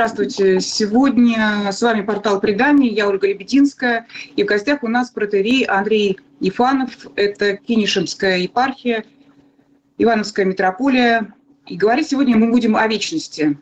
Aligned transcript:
Здравствуйте. 0.00 0.60
Сегодня 0.60 1.68
с 1.70 1.82
вами 1.82 2.00
портал 2.00 2.40
«Предания». 2.40 2.88
Я 2.88 3.06
Ольга 3.06 3.26
Лебединская. 3.26 4.06
И 4.34 4.42
в 4.42 4.46
гостях 4.46 4.82
у 4.82 4.88
нас 4.88 5.10
протерей 5.10 5.64
Андрей 5.64 6.18
Ифанов. 6.40 6.88
Это 7.16 7.58
Кинишемская 7.58 8.38
епархия, 8.38 9.04
Ивановская 9.98 10.46
митрополия. 10.46 11.34
И 11.66 11.76
говорить 11.76 12.08
сегодня 12.08 12.34
мы 12.38 12.50
будем 12.50 12.76
о 12.76 12.88
вечности. 12.88 13.58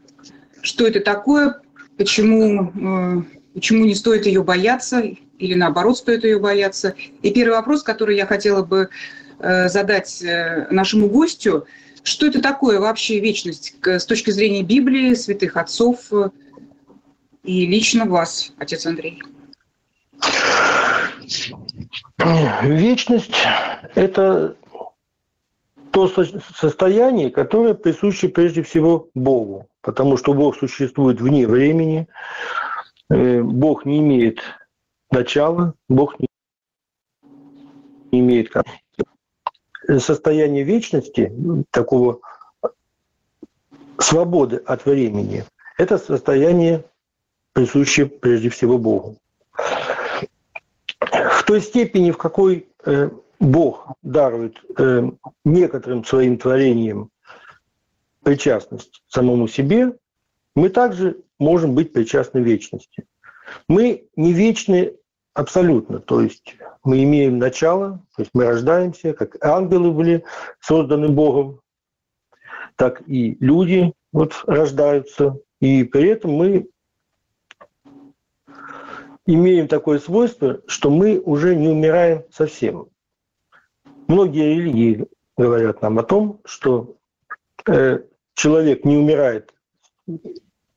Что 0.62 0.86
это 0.86 1.00
такое, 1.00 1.60
почему, 1.96 2.70
э, 2.70 3.22
почему 3.54 3.84
не 3.84 3.96
стоит 3.96 4.24
ее 4.24 4.44
бояться 4.44 5.02
или 5.40 5.54
наоборот 5.54 5.98
стоит 5.98 6.22
ее 6.22 6.38
бояться. 6.38 6.94
И 7.20 7.32
первый 7.32 7.54
вопрос, 7.54 7.82
который 7.82 8.14
я 8.14 8.26
хотела 8.26 8.62
бы 8.62 8.90
э, 9.40 9.68
задать 9.68 10.22
э, 10.22 10.68
нашему 10.70 11.08
гостю– 11.08 11.66
что 12.08 12.26
это 12.26 12.40
такое 12.40 12.80
вообще 12.80 13.20
вечность 13.20 13.74
с 13.84 14.06
точки 14.06 14.30
зрения 14.30 14.62
Библии, 14.62 15.14
святых 15.14 15.56
отцов 15.56 16.12
э, 16.12 16.30
и 17.44 17.66
лично 17.66 18.06
вас, 18.06 18.52
отец 18.58 18.86
Андрей? 18.86 19.22
Вечность– 22.62 23.34
это 23.94 24.56
то 25.90 26.08
состояние, 26.08 27.30
которое 27.30 27.74
присуще 27.74 28.28
прежде 28.28 28.62
всего 28.62 29.08
Богу, 29.14 29.68
потому 29.80 30.16
что 30.16 30.34
Бог 30.34 30.56
существует 30.56 31.20
вне 31.20 31.46
времени, 31.46 32.08
э, 33.10 33.42
Бог 33.42 33.84
не 33.84 33.98
имеет 33.98 34.40
начала, 35.10 35.74
Бог 35.88 36.18
не 36.18 36.28
имеет 38.12 38.50
состояние 39.96 40.64
вечности, 40.64 41.32
такого 41.70 42.20
свободы 43.98 44.56
от 44.56 44.84
времени, 44.84 45.44
это 45.78 45.98
состояние, 45.98 46.84
присущее 47.52 48.06
прежде 48.06 48.50
всего 48.50 48.78
Богу. 48.78 49.16
В 51.00 51.44
той 51.46 51.60
степени, 51.60 52.10
в 52.10 52.18
какой 52.18 52.68
э, 52.84 53.10
Бог 53.40 53.88
дарует 54.02 54.60
э, 54.76 55.10
некоторым 55.44 56.04
своим 56.04 56.36
творениям 56.36 57.10
причастность 58.22 59.02
самому 59.08 59.48
себе, 59.48 59.94
мы 60.54 60.68
также 60.68 61.18
можем 61.38 61.74
быть 61.74 61.92
причастны 61.92 62.40
вечности. 62.40 63.06
Мы 63.68 64.08
не 64.16 64.32
вечны 64.32 64.94
абсолютно, 65.38 66.00
то 66.00 66.20
есть 66.20 66.56
мы 66.82 67.04
имеем 67.04 67.38
начало, 67.38 68.04
то 68.16 68.22
есть 68.22 68.32
мы 68.34 68.44
рождаемся, 68.44 69.12
как 69.12 69.42
ангелы 69.44 69.92
были 69.92 70.24
созданы 70.60 71.08
Богом, 71.08 71.60
так 72.74 73.08
и 73.08 73.36
люди 73.38 73.92
вот 74.12 74.42
рождаются, 74.48 75.38
и 75.60 75.84
при 75.84 76.08
этом 76.08 76.32
мы 76.32 76.68
имеем 79.26 79.68
такое 79.68 80.00
свойство, 80.00 80.60
что 80.66 80.90
мы 80.90 81.20
уже 81.20 81.54
не 81.54 81.68
умираем 81.68 82.24
совсем. 82.32 82.88
Многие 84.08 84.56
религии 84.56 85.06
говорят 85.36 85.82
нам 85.82 86.00
о 86.00 86.02
том, 86.02 86.40
что 86.44 86.96
э, 87.66 88.00
человек 88.34 88.84
не 88.84 88.96
умирает 88.96 89.54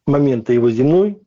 момента 0.06 0.54
его 0.54 0.70
земной 0.70 1.20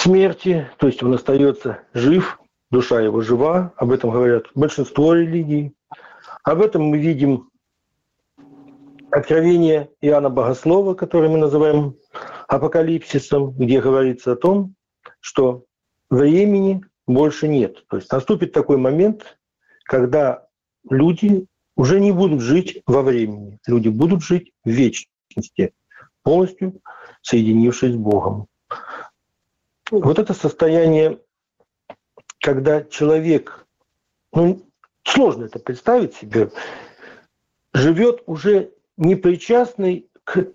смерти, 0.00 0.70
то 0.78 0.86
есть 0.86 1.02
он 1.02 1.14
остается 1.14 1.80
жив, 1.92 2.40
душа 2.70 3.00
его 3.00 3.20
жива, 3.20 3.72
об 3.76 3.92
этом 3.92 4.10
говорят 4.10 4.46
большинство 4.54 5.12
религий. 5.14 5.74
Об 6.42 6.62
этом 6.62 6.84
мы 6.84 6.98
видим 6.98 7.50
откровение 9.10 9.90
Иоанна 10.00 10.30
Богослова, 10.30 10.94
которое 10.94 11.28
мы 11.28 11.38
называем 11.38 11.96
апокалипсисом, 12.48 13.52
где 13.52 13.80
говорится 13.80 14.32
о 14.32 14.36
том, 14.36 14.74
что 15.20 15.64
времени 16.08 16.82
больше 17.06 17.48
нет. 17.48 17.84
То 17.88 17.96
есть 17.96 18.10
наступит 18.10 18.52
такой 18.52 18.78
момент, 18.78 19.38
когда 19.84 20.46
люди 20.88 21.46
уже 21.76 22.00
не 22.00 22.12
будут 22.12 22.40
жить 22.40 22.82
во 22.86 23.02
времени, 23.02 23.58
люди 23.66 23.88
будут 23.88 24.22
жить 24.22 24.52
в 24.64 24.70
вечности, 24.70 25.74
полностью 26.22 26.80
соединившись 27.22 27.92
с 27.92 27.96
Богом. 27.96 28.46
Вот 29.90 30.18
это 30.18 30.34
состояние 30.34 31.18
когда 32.40 32.82
человек, 32.82 33.66
ну, 34.32 34.62
сложно 35.04 35.44
это 35.44 35.58
представить 35.58 36.14
себе, 36.14 36.50
живет 37.72 38.22
уже 38.26 38.72
непричастный 38.96 40.08
к 40.24 40.46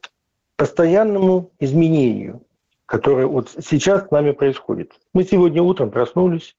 постоянному 0.56 1.51
изменению, 1.59 2.41
которое 2.85 3.28
вот 3.28 3.51
сейчас 3.63 4.07
с 4.07 4.12
нами 4.12 4.31
происходит. 4.31 4.94
Мы 5.13 5.23
сегодня 5.23 5.62
утром 5.62 5.91
проснулись, 5.91 6.56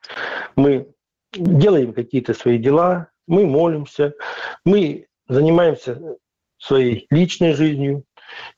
мы 0.55 0.89
делаем 1.33 1.93
какие-то 1.93 2.35
свои 2.35 2.59
дела, 2.59 3.09
мы 3.27 3.47
молимся, 3.47 4.15
мы 4.65 5.07
занимаемся 5.29 6.17
своей 6.59 7.07
личной 7.11 7.53
жизнью, 7.53 8.05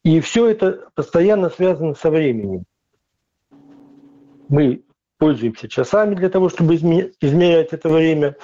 и 0.03 0.21
все 0.21 0.49
это 0.49 0.91
постоянно 0.95 1.51
связано 1.51 1.95
со 1.95 2.11
временем. 2.11 2.65
Мы 4.49 4.83
пользуемся 5.19 5.69
часами 5.69 6.15
для 6.15 6.31
того, 6.31 6.49
чтобы 6.49 6.77
измерять 6.77 7.73
это 7.73 7.89
время, 7.89 8.37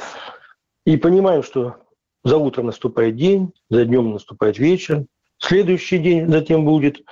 и 0.84 0.96
понимаем, 0.96 1.42
что 1.42 1.76
за 2.24 2.36
утром 2.36 2.66
наступает 2.66 3.16
день, 3.16 3.52
за 3.70 3.84
днем 3.84 4.12
наступает 4.12 4.58
вечер, 4.58 5.06
следующий 5.38 5.98
день 5.98 6.28
затем 6.28 6.64
будет. 6.64 7.02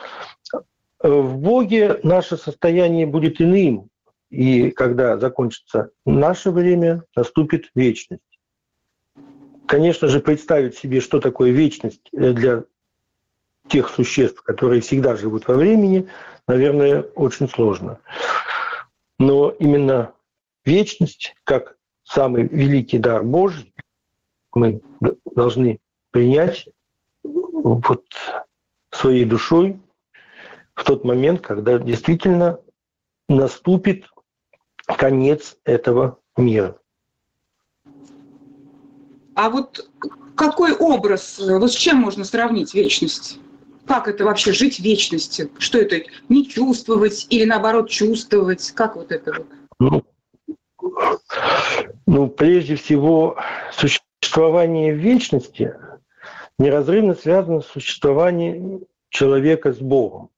В 0.98 1.36
Боге 1.38 2.00
наше 2.02 2.36
состояние 2.36 3.06
будет 3.06 3.40
иным, 3.40 3.88
и 4.30 4.70
когда 4.70 5.18
закончится 5.18 5.90
наше 6.06 6.50
время, 6.50 7.04
наступит 7.16 7.70
вечность. 7.74 8.22
Конечно 9.66 10.08
же, 10.08 10.20
представить 10.20 10.76
себе, 10.76 11.00
что 11.00 11.18
такое 11.20 11.50
вечность 11.50 12.08
для 12.12 12.64
тех 13.68 13.88
существ, 13.88 14.42
которые 14.42 14.80
всегда 14.80 15.16
живут 15.16 15.48
во 15.48 15.54
времени, 15.54 16.08
наверное, 16.46 17.02
очень 17.14 17.48
сложно. 17.48 17.98
Но 19.22 19.50
именно 19.50 20.14
вечность, 20.64 21.36
как 21.44 21.76
самый 22.02 22.48
великий 22.48 22.98
дар 22.98 23.22
Божий, 23.22 23.72
мы 24.52 24.80
должны 25.36 25.78
принять 26.10 26.68
вот 27.22 28.04
своей 28.90 29.24
душой 29.24 29.80
в 30.74 30.82
тот 30.82 31.04
момент, 31.04 31.40
когда 31.40 31.78
действительно 31.78 32.58
наступит 33.28 34.06
конец 34.88 35.56
этого 35.62 36.18
мира. 36.36 36.76
А 39.36 39.50
вот 39.50 39.88
какой 40.34 40.74
образ, 40.74 41.38
вот 41.38 41.70
с 41.70 41.76
чем 41.76 41.98
можно 41.98 42.24
сравнить 42.24 42.74
вечность? 42.74 43.38
Как 43.86 44.08
это 44.08 44.24
вообще 44.24 44.52
жить 44.52 44.80
вечности? 44.80 45.50
Что 45.58 45.78
это? 45.78 46.02
Не 46.28 46.48
чувствовать 46.48 47.26
или 47.30 47.44
наоборот 47.44 47.90
чувствовать? 47.90 48.70
Как 48.72 48.96
вот 48.96 49.12
это? 49.12 49.46
Ну, 49.78 50.04
ну 52.06 52.28
прежде 52.28 52.76
всего, 52.76 53.36
существование 53.72 54.94
вечности 54.94 55.74
неразрывно 56.58 57.14
связано 57.14 57.60
с 57.60 57.66
существованием 57.66 58.84
человека 59.08 59.72
с 59.72 59.78
Богом. 59.78 60.30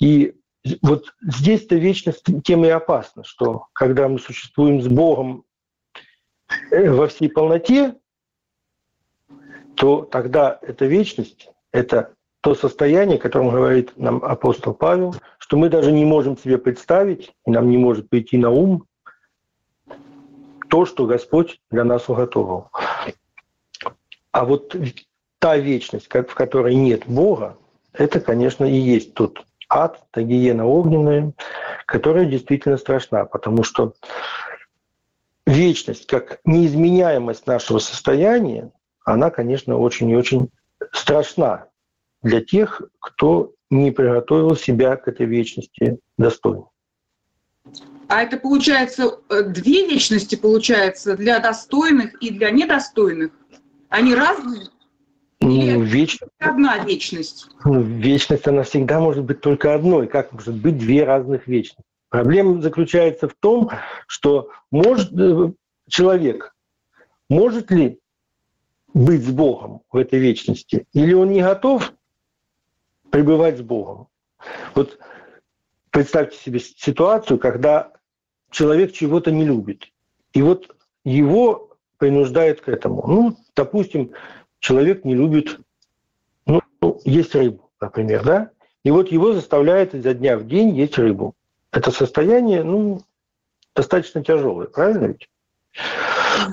И 0.00 0.34
вот 0.82 1.14
здесь-то 1.22 1.76
вечность 1.76 2.24
тем 2.44 2.64
и 2.64 2.68
опасна, 2.68 3.22
что 3.24 3.66
когда 3.72 4.08
мы 4.08 4.18
существуем 4.18 4.82
с 4.82 4.88
Богом 4.88 5.44
э, 6.70 6.90
во 6.90 7.06
всей 7.06 7.28
полноте, 7.28 7.94
то 9.76 10.02
тогда 10.02 10.58
эта 10.62 10.86
вечность, 10.86 11.48
это 11.70 12.15
то 12.46 12.54
состояние, 12.54 13.18
о 13.18 13.20
котором 13.20 13.50
говорит 13.50 13.92
нам 13.96 14.22
апостол 14.22 14.72
Павел, 14.72 15.16
что 15.38 15.56
мы 15.56 15.68
даже 15.68 15.90
не 15.90 16.04
можем 16.04 16.38
себе 16.38 16.58
представить, 16.58 17.32
и 17.44 17.50
нам 17.50 17.68
не 17.68 17.76
может 17.76 18.08
прийти 18.08 18.38
на 18.38 18.50
ум 18.50 18.84
то, 20.68 20.86
что 20.86 21.06
Господь 21.06 21.60
для 21.72 21.82
нас 21.82 22.08
уготовил. 22.08 22.70
А 24.30 24.44
вот 24.44 24.76
та 25.40 25.56
вечность, 25.56 26.06
в 26.06 26.34
которой 26.34 26.76
нет 26.76 27.08
Бога, 27.08 27.58
это, 27.92 28.20
конечно, 28.20 28.64
и 28.64 28.76
есть 28.76 29.14
тот 29.14 29.44
ад, 29.68 30.04
та 30.12 30.22
гиена 30.22 30.66
огненная, 30.66 31.32
которая 31.84 32.26
действительно 32.26 32.76
страшна, 32.76 33.24
потому 33.24 33.64
что 33.64 33.94
вечность 35.48 36.06
как 36.06 36.38
неизменяемость 36.44 37.48
нашего 37.48 37.80
состояния, 37.80 38.70
она, 39.04 39.30
конечно, 39.30 39.76
очень 39.76 40.08
и 40.10 40.16
очень 40.16 40.50
страшна 40.92 41.66
для 42.26 42.40
тех, 42.40 42.82
кто 42.98 43.52
не 43.70 43.92
приготовил 43.92 44.56
себя 44.56 44.96
к 44.96 45.06
этой 45.06 45.26
вечности 45.26 45.98
достойно. 46.18 46.64
А 48.08 48.22
это 48.22 48.36
получается 48.36 49.18
э, 49.28 49.42
две 49.44 49.86
вечности, 49.88 50.34
получается, 50.36 51.16
для 51.16 51.38
достойных 51.38 52.20
и 52.22 52.30
для 52.30 52.50
недостойных? 52.50 53.32
Они 53.88 54.14
разные? 54.14 54.68
Ну, 55.40 55.82
вечность. 55.82 56.32
Одна 56.38 56.78
вечность. 56.78 57.48
Ну, 57.64 57.80
вечность, 57.82 58.46
она 58.46 58.62
всегда 58.62 59.00
может 59.00 59.24
быть 59.24 59.40
только 59.40 59.74
одной. 59.74 60.08
Как 60.08 60.32
может 60.32 60.54
быть 60.54 60.78
две 60.78 61.04
разных 61.04 61.46
вечности? 61.46 61.82
Проблема 62.08 62.60
заключается 62.60 63.28
в 63.28 63.34
том, 63.38 63.70
что 64.06 64.50
может 64.70 65.12
э, 65.18 65.52
человек, 65.88 66.54
может 67.28 67.70
ли 67.70 68.00
быть 68.94 69.24
с 69.24 69.30
Богом 69.30 69.82
в 69.92 69.96
этой 69.96 70.18
вечности, 70.18 70.86
или 70.94 71.12
он 71.12 71.30
не 71.30 71.42
готов 71.42 71.92
пребывать 73.10 73.58
с 73.58 73.62
Богом. 73.62 74.08
Вот 74.74 74.98
представьте 75.90 76.36
себе 76.38 76.60
ситуацию, 76.60 77.38
когда 77.38 77.92
человек 78.50 78.92
чего-то 78.92 79.30
не 79.30 79.44
любит, 79.44 79.88
и 80.32 80.42
вот 80.42 80.74
его 81.04 81.76
принуждает 81.98 82.60
к 82.60 82.68
этому. 82.68 83.06
Ну, 83.06 83.36
допустим, 83.54 84.12
человек 84.58 85.04
не 85.04 85.14
любит 85.14 85.58
ну, 86.46 87.00
есть 87.04 87.34
рыбу, 87.34 87.70
например, 87.80 88.24
да? 88.24 88.50
И 88.84 88.90
вот 88.90 89.10
его 89.10 89.32
заставляет 89.32 89.94
изо 89.94 90.14
дня 90.14 90.38
в 90.38 90.46
день 90.46 90.76
есть 90.76 90.96
рыбу. 90.98 91.34
Это 91.72 91.90
состояние, 91.90 92.62
ну, 92.62 93.00
достаточно 93.74 94.22
тяжелое, 94.22 94.66
правильно 94.66 95.06
ведь? 95.06 95.28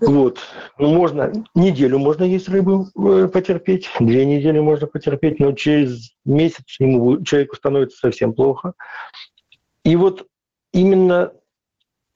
Вот. 0.01 0.39
Ну, 0.77 0.94
можно, 0.94 1.31
неделю 1.56 2.00
можно 2.00 2.24
есть 2.24 2.50
рыбу 2.50 2.88
э, 2.95 3.27
потерпеть, 3.27 3.89
две 4.00 4.25
недели 4.25 4.59
можно 4.59 4.88
потерпеть, 4.88 5.39
но 5.39 5.53
через 5.53 6.12
месяц 6.25 6.80
ему, 6.80 7.24
человеку 7.24 7.56
становится 7.56 7.97
совсем 7.97 8.33
плохо. 8.33 8.74
И 9.83 9.95
вот 9.95 10.27
именно 10.71 11.33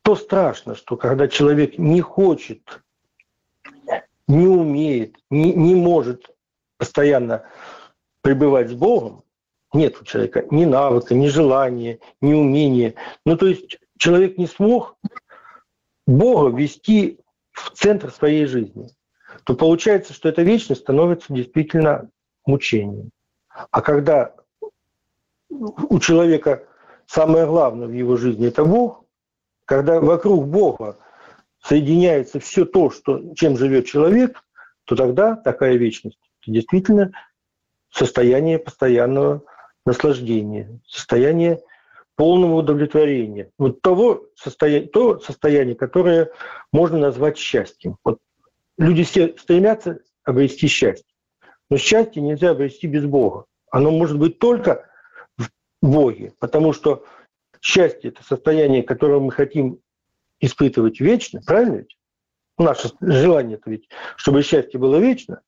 то 0.04 0.16
страшно, 0.16 0.76
что 0.76 0.96
когда 0.96 1.28
человек 1.28 1.78
не 1.78 2.02
хочет 2.02 2.82
не 4.28 4.48
умеет, 4.48 5.16
не, 5.30 5.54
не 5.54 5.76
может 5.76 6.30
постоянно 6.78 7.44
пребывать 8.22 8.70
с 8.70 8.74
Богом, 8.74 9.24
нет 9.74 9.98
у 10.02 10.06
человека 10.06 10.46
ни 10.52 10.66
навыка, 10.66 11.16
ни 11.16 11.28
желания, 11.28 12.00
ни 12.22 12.34
умения. 12.34 12.96
Ну, 13.26 13.38
то 13.38 13.48
есть 13.48 13.80
человек 13.98 14.38
не 14.38 14.48
смог 14.48 14.98
Бога 16.06 16.56
вести 16.56 17.20
в 17.58 17.72
центр 17.72 18.12
своей 18.12 18.46
жизни, 18.46 18.90
то 19.44 19.56
получается, 19.56 20.14
что 20.14 20.30
эта 20.30 20.44
вечность 20.44 20.82
становится 20.82 21.34
действительно 21.34 22.10
мучением. 22.46 23.10
А 23.72 23.82
когда 23.82 24.36
у 25.50 26.00
человека 26.00 26.64
самое 27.08 27.46
главное 27.46 27.88
в 27.88 27.94
его 27.94 28.16
жизни– 28.18 28.48
это 28.50 28.64
Бог, 28.64 29.06
когда 29.66 30.00
вокруг 30.00 30.48
Бога 30.48 30.98
соединяется 31.64 32.40
все 32.40 32.66
то, 32.66 32.90
что, 32.90 33.34
чем 33.34 33.58
живет 33.58 33.88
человек, 33.88 34.44
то 34.86 34.96
тогда 34.96 35.36
такая 35.36 35.76
вечность 35.76 36.20
это 36.42 36.52
действительно 36.52 37.12
состояние 37.90 38.60
постоянного 38.60 39.44
наслаждения, 39.86 40.80
состояние 40.88 41.62
полного 42.18 42.56
удовлетворения. 42.56 43.52
Вот 43.58 43.82
того 43.82 44.26
состояния, 44.36 44.88
то 44.88 45.20
состояние, 45.20 45.76
которое 45.76 46.32
можно 46.74 46.98
назвать 46.98 47.38
счастьем. 47.38 47.98
Вот 48.04 48.18
люди 48.78 49.04
все 49.04 49.38
стремятся 49.38 50.00
обрести 50.24 50.68
счастье. 50.68 51.06
Но 51.70 51.78
счастье 51.78 52.22
нельзя 52.22 52.50
обрести 52.50 52.88
без 52.88 53.06
Бога. 53.06 53.46
Оно 53.72 53.92
может 53.92 54.18
быть 54.18 54.40
только 54.40 54.90
в 55.38 55.48
Боге, 55.82 56.34
потому 56.40 56.74
что 56.74 57.06
счастье– 57.62 58.10
это 58.12 58.24
состояние, 58.24 58.82
которое 58.82 59.20
мы 59.20 59.32
хотим 59.32 59.80
испытывать 60.40 61.00
вечно, 61.00 61.42
правильно 61.46 61.78
ведь? 61.78 61.98
Наше 62.58 62.90
желание 63.00 63.58
это 63.58 63.70
ведь, 63.70 63.88
чтобы 64.16 64.42
счастье 64.42 64.80
было 64.80 64.98
вечно. 64.98 65.42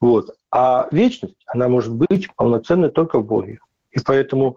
Вот. 0.00 0.34
А 0.50 0.88
вечность, 0.90 1.42
она 1.46 1.68
может 1.68 1.92
быть 1.92 2.34
полноценной 2.34 2.90
только 2.90 3.18
в 3.18 3.26
Боге. 3.26 3.58
И 3.90 4.00
поэтому 4.00 4.56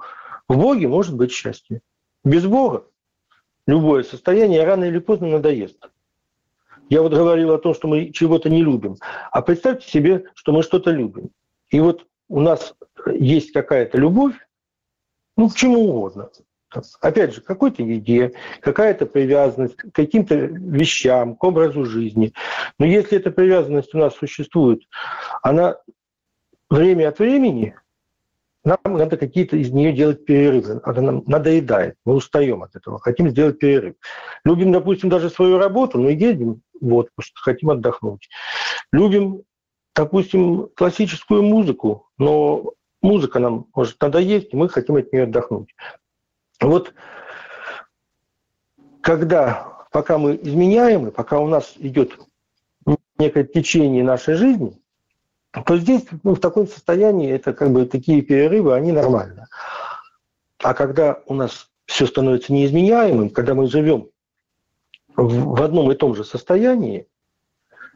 в 0.51 0.57
Боге 0.57 0.87
может 0.89 1.15
быть 1.15 1.31
счастье. 1.31 1.81
Без 2.25 2.45
Бога 2.45 2.85
любое 3.67 4.03
состояние 4.03 4.65
рано 4.65 4.83
или 4.83 4.99
поздно 4.99 5.27
надоест. 5.27 5.89
Я 6.89 7.01
вот 7.01 7.13
говорил 7.13 7.53
о 7.53 7.57
том, 7.57 7.73
что 7.73 7.87
мы 7.87 8.11
чего-то 8.11 8.49
не 8.49 8.61
любим. 8.61 8.97
А 9.31 9.41
представьте 9.41 9.89
себе, 9.89 10.25
что 10.33 10.51
мы 10.51 10.61
что-то 10.61 10.91
любим. 10.91 11.29
И 11.69 11.79
вот 11.79 12.05
у 12.27 12.41
нас 12.41 12.75
есть 13.07 13.53
какая-то 13.53 13.97
любовь, 13.97 14.35
ну, 15.37 15.47
к 15.49 15.55
чему 15.55 15.87
угодно. 15.87 16.29
Опять 16.99 17.33
же, 17.33 17.41
какой-то 17.41 17.83
еде, 17.83 18.33
какая-то 18.59 19.05
привязанность 19.05 19.77
к 19.77 19.91
каким-то 19.93 20.35
вещам, 20.35 21.37
к 21.37 21.43
образу 21.45 21.85
жизни. 21.85 22.33
Но 22.77 22.85
если 22.85 23.17
эта 23.17 23.31
привязанность 23.31 23.93
у 23.93 23.97
нас 23.97 24.15
существует, 24.15 24.81
она 25.43 25.77
время 26.69 27.07
от 27.07 27.19
времени, 27.19 27.75
нам 28.63 28.79
надо 28.83 29.17
какие-то 29.17 29.57
из 29.57 29.71
нее 29.71 29.91
делать 29.91 30.25
перерывы. 30.25 30.81
Она 30.83 31.01
нам 31.01 31.23
надоедает, 31.25 31.95
мы 32.05 32.15
устаем 32.15 32.63
от 32.63 32.75
этого, 32.75 32.99
хотим 32.99 33.29
сделать 33.29 33.59
перерыв. 33.59 33.95
Любим, 34.43 34.71
допустим, 34.71 35.09
даже 35.09 35.29
свою 35.29 35.57
работу, 35.57 35.97
но 35.99 36.09
едем 36.09 36.61
в 36.79 36.93
отпуск, 36.93 37.31
хотим 37.35 37.71
отдохнуть. 37.71 38.29
Любим, 38.91 39.43
допустим, 39.95 40.69
классическую 40.75 41.41
музыку, 41.43 42.09
но 42.17 42.73
музыка 43.01 43.39
нам 43.39 43.67
может 43.73 43.99
надоесть, 44.01 44.53
и 44.53 44.55
мы 44.55 44.69
хотим 44.69 44.95
от 44.95 45.11
нее 45.11 45.23
отдохнуть. 45.23 45.73
Вот 46.59 46.93
когда, 49.01 49.87
пока 49.91 50.19
мы 50.19 50.35
изменяем, 50.35 51.07
и 51.07 51.11
пока 51.11 51.39
у 51.39 51.47
нас 51.47 51.73
идет 51.77 52.19
некое 53.17 53.43
течение 53.43 54.03
нашей 54.03 54.35
жизни, 54.35 54.80
то 55.51 55.77
здесь 55.77 56.05
ну, 56.23 56.35
в 56.35 56.39
таком 56.39 56.67
состоянии 56.67 57.29
это 57.29 57.53
как 57.53 57.71
бы 57.71 57.85
такие 57.85 58.21
перерывы, 58.21 58.73
они 58.73 58.91
нормальны. 58.91 59.47
А 60.59 60.73
когда 60.73 61.19
у 61.25 61.33
нас 61.33 61.69
все 61.85 62.05
становится 62.07 62.53
неизменяемым, 62.53 63.29
когда 63.29 63.53
мы 63.53 63.67
живем 63.67 64.07
в, 65.15 65.55
в 65.55 65.61
одном 65.61 65.91
и 65.91 65.95
том 65.95 66.15
же 66.15 66.23
состоянии, 66.23 67.07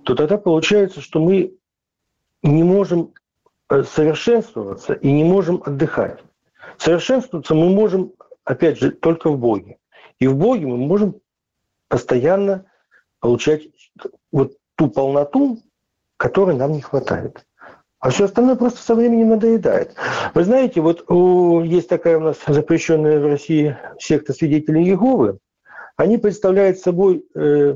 то 0.04 0.16
тогда 0.16 0.38
получается, 0.38 1.02
что 1.02 1.20
мы 1.20 1.56
не 2.44 2.64
можем 2.64 3.14
э, 3.70 3.84
совершенствоваться 3.84 4.94
и 4.94 5.12
не 5.12 5.24
можем 5.24 5.64
отдыхать. 5.66 6.20
Совершенствоваться 6.78 7.56
мы 7.56 7.70
можем 7.70 8.12
опять 8.46 8.80
же, 8.80 8.92
только 8.92 9.30
в 9.30 9.38
Боге. 9.38 9.78
И 10.20 10.28
в 10.28 10.38
Боге 10.38 10.68
мы 10.68 10.78
можем 10.78 11.20
постоянно 11.90 12.66
получать 13.20 13.64
вот 14.32 14.54
ту 14.76 14.90
полноту, 14.90 15.62
которой 16.18 16.56
нам 16.56 16.74
не 16.74 16.82
хватает. 16.82 17.46
А 18.00 18.10
все 18.10 18.26
остальное 18.26 18.56
просто 18.56 18.82
со 18.82 18.94
временем 18.94 19.30
надоедает. 19.30 19.96
Вы 20.34 20.44
знаете, 20.44 20.82
вот 20.82 21.06
есть 21.66 21.90
такая 21.90 22.18
у 22.18 22.22
нас 22.22 22.38
запрещенная 22.46 23.20
в 23.20 23.26
России 23.26 23.78
секта 24.00 24.34
свидетелей 24.34 24.84
Иеговы. 24.84 25.40
Они 25.98 26.18
представляют 26.18 26.78
собой 26.78 27.26
э, 27.34 27.76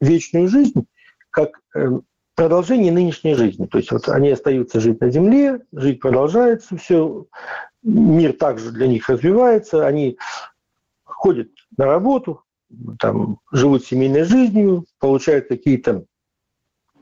вечную 0.00 0.48
жизнь 0.48 0.84
как 1.30 1.60
э, 1.74 2.00
продолжение 2.34 2.92
нынешней 2.92 3.34
жизни. 3.34 3.66
То 3.66 3.78
есть 3.78 3.92
вот 3.92 4.08
они 4.08 4.30
остаются 4.30 4.80
жить 4.80 5.00
на 5.00 5.10
земле, 5.10 5.60
жить 5.72 6.00
продолжается, 6.00 6.76
все, 6.76 7.26
мир 7.82 8.32
также 8.32 8.72
для 8.72 8.88
них 8.88 9.08
развивается, 9.08 9.86
они 9.86 10.18
ходят 11.04 11.48
на 11.76 11.86
работу, 11.86 12.42
там, 12.98 13.40
живут 13.52 13.84
семейной 13.84 14.24
жизнью, 14.24 14.86
получают 14.98 15.48
какие-то 15.48 16.04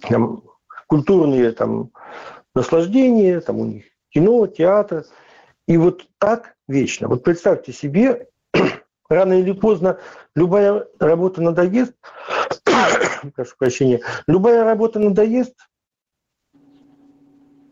там, 0.00 0.42
культурные 0.86 1.52
там, 1.52 1.90
наслаждения, 2.54 3.40
там 3.40 3.58
у 3.58 3.64
них 3.64 3.84
кино, 4.10 4.46
театр. 4.46 5.04
И 5.66 5.76
вот 5.76 6.06
так 6.18 6.54
вечно. 6.66 7.08
Вот 7.08 7.22
представьте 7.22 7.72
себе, 7.72 8.28
рано 9.08 9.34
или 9.34 9.52
поздно 9.52 9.98
любая 10.34 10.86
работа 10.98 11.42
надоест, 11.42 11.94
прошу 13.34 13.54
прощения, 13.58 14.00
любая 14.26 14.64
работа 14.64 14.98
надоест, 14.98 15.54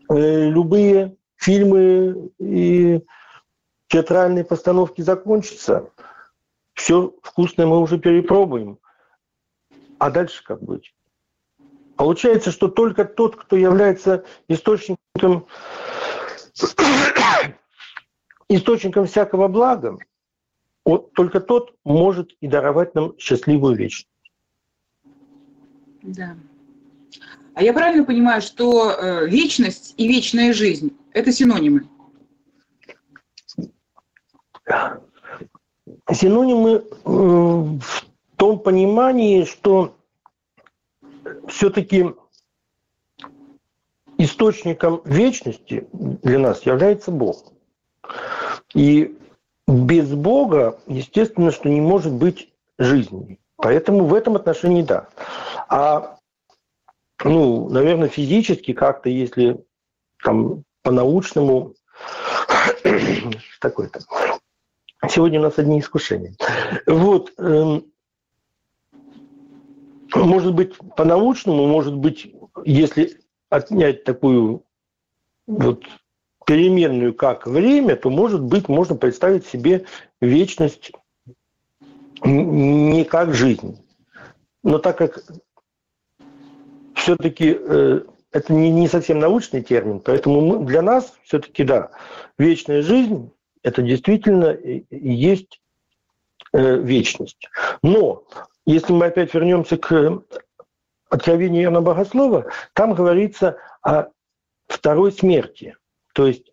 э, 0.09 0.49
любые 0.49 1.17
фильмы 1.37 2.31
и 2.39 3.01
театральные 3.87 4.43
постановки 4.43 5.01
закончатся, 5.01 5.89
все 6.73 7.13
вкусное 7.23 7.65
мы 7.65 7.79
уже 7.79 7.97
перепробуем. 7.97 8.79
А 9.97 10.11
дальше 10.11 10.43
как 10.43 10.61
быть? 10.61 10.93
Получается, 11.97 12.51
что 12.51 12.67
только 12.67 13.05
тот, 13.05 13.35
кто 13.35 13.55
является 13.55 14.23
источником, 14.47 15.47
источником 18.49 19.07
всякого 19.07 19.47
блага, 19.47 19.97
вот 20.85 21.11
только 21.13 21.39
тот 21.39 21.75
может 21.83 22.31
и 22.39 22.47
даровать 22.47 22.93
нам 22.93 23.17
счастливую 23.17 23.75
вечность. 23.75 24.07
Да. 26.03 26.37
А 27.55 27.63
я 27.63 27.73
правильно 27.73 28.05
понимаю, 28.05 28.43
что 28.43 28.91
э, 28.91 29.27
вечность 29.27 29.95
и 29.97 30.07
вечная 30.07 30.53
жизнь– 30.53 30.95
это 31.13 31.31
синонимы? 31.31 31.89
Синонимы 36.11 36.83
в 37.03 38.05
том 38.35 38.59
понимании, 38.59 39.45
что 39.45 39.96
все-таки 41.47 42.13
источником 44.17 45.01
вечности 45.05 45.87
для 45.93 46.39
нас 46.39 46.65
является 46.65 47.11
Бог. 47.11 47.53
И 48.73 49.17
без 49.67 50.09
Бога, 50.13 50.79
естественно, 50.87 51.51
что 51.51 51.69
не 51.69 51.81
может 51.81 52.13
быть 52.13 52.53
жизни. 52.77 53.39
Поэтому 53.57 54.05
в 54.05 54.13
этом 54.13 54.35
отношении 54.35 54.81
да. 54.81 55.07
А, 55.67 56.17
ну, 57.23 57.69
наверное, 57.69 58.07
физически 58.07 58.73
как-то, 58.73 59.09
если 59.09 59.63
там 60.23 60.63
по-научному, 60.83 61.73
такой-то. 63.59 63.99
Сегодня 65.09 65.39
у 65.39 65.43
нас 65.43 65.57
одни 65.57 65.79
искушения. 65.79 66.33
Вот. 66.85 67.33
Эм, 67.37 67.85
может 70.25 70.53
быть, 70.53 70.75
по-научному, 70.95 71.67
может 71.67 71.95
быть, 71.95 72.33
если 72.65 73.19
отнять 73.49 74.03
такую 74.03 74.63
вот 75.45 75.83
переменную, 76.45 77.13
как 77.13 77.45
время, 77.45 77.95
то, 77.95 78.09
может 78.09 78.41
быть, 78.41 78.69
можно 78.69 78.95
представить 78.95 79.45
себе 79.45 79.85
вечность 80.21 80.91
не 82.23 83.03
как 83.03 83.33
жизнь. 83.33 83.77
Но 84.63 84.79
так 84.79 84.97
как 84.97 85.23
все-таки 86.95 87.57
э, 87.59 88.01
это 88.31 88.53
не, 88.53 88.71
не 88.71 88.87
совсем 88.87 89.19
научный 89.19 89.61
термин, 89.61 89.99
поэтому 89.99 90.65
для 90.65 90.81
нас 90.81 91.13
все-таки, 91.23 91.63
да, 91.63 91.91
вечная 92.37 92.81
жизнь– 92.81 93.31
это 93.63 93.81
действительно 93.81 94.57
есть 94.89 95.61
э, 96.53 96.77
вечность. 96.77 97.49
Но 97.83 98.23
если 98.67 98.91
мы 98.91 99.05
опять 99.05 99.33
вернемся 99.33 99.77
к 99.77 100.23
Откровению 101.09 101.63
Иоанна 101.63 101.81
Богослова, 101.81 102.51
там 102.73 102.93
говорится 102.93 103.57
о 103.81 104.09
второй 104.67 105.13
смерти, 105.13 105.77
то 106.13 106.27
есть 106.27 106.51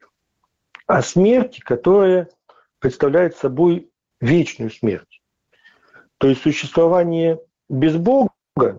о 0.87 1.02
смерти, 1.02 1.61
которая 1.61 2.30
представляет 2.78 3.37
собой 3.37 3.90
вечную 4.21 4.71
смерть. 4.71 5.23
То 6.18 6.28
есть 6.28 6.42
существование 6.42 7.40
без 7.68 7.97
Бога 7.97 8.30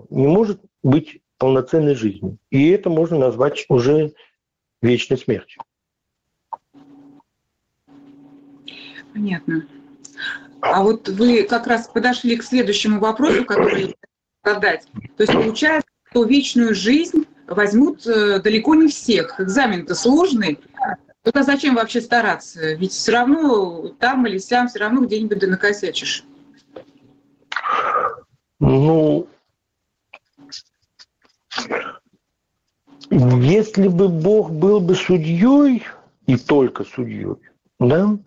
не 0.10 0.27
может 0.27 0.62
быть 0.82 1.22
полноценной 1.38 1.96
жизнью. 1.96 2.38
И 2.51 2.70
это 2.70 2.89
можно 2.89 3.18
назвать 3.18 3.65
уже 3.68 4.13
вечной 4.82 5.18
смертью. 5.18 5.62
Понятно. 9.13 9.68
А 10.66 10.82
вот 10.82 11.08
вы 11.10 11.44
как 11.44 11.68
раз 11.68 11.88
подошли 11.88 12.36
к 12.38 12.44
следующему 12.44 13.00
вопросу, 13.00 13.46
который 13.46 13.96
я 14.44 14.54
задать. 14.54 14.88
То 15.16 15.24
есть 15.24 15.34
получается, 15.34 15.88
что 16.10 16.24
вечную 16.24 16.74
жизнь 16.74 17.28
возьмут 17.48 18.06
э, 18.08 18.40
далеко 18.40 18.74
не 18.74 18.88
всех. 18.88 19.40
Экзамен-то 19.40 19.94
сложный. 19.94 20.60
Тогда 21.22 21.44
зачем 21.44 21.76
вообще 21.76 22.02
стараться? 22.02 22.74
Ведь 22.74 22.94
все 22.94 23.12
равно 23.12 23.90
там 24.00 24.26
или 24.26 24.40
сям, 24.40 24.68
все 24.68 24.80
равно 24.80 25.02
где-нибудь 25.02 25.38
да 25.40 25.48
накосячишь. 25.48 26.26
Ну, 28.60 29.28
если 33.12 33.88
бы 33.88 34.08
Бог 34.10 34.52
был 34.52 34.80
бы 34.80 34.96
судьей 34.96 35.84
и 36.26 36.38
только 36.38 36.84
судьей, 36.84 37.36
да, 37.80 38.18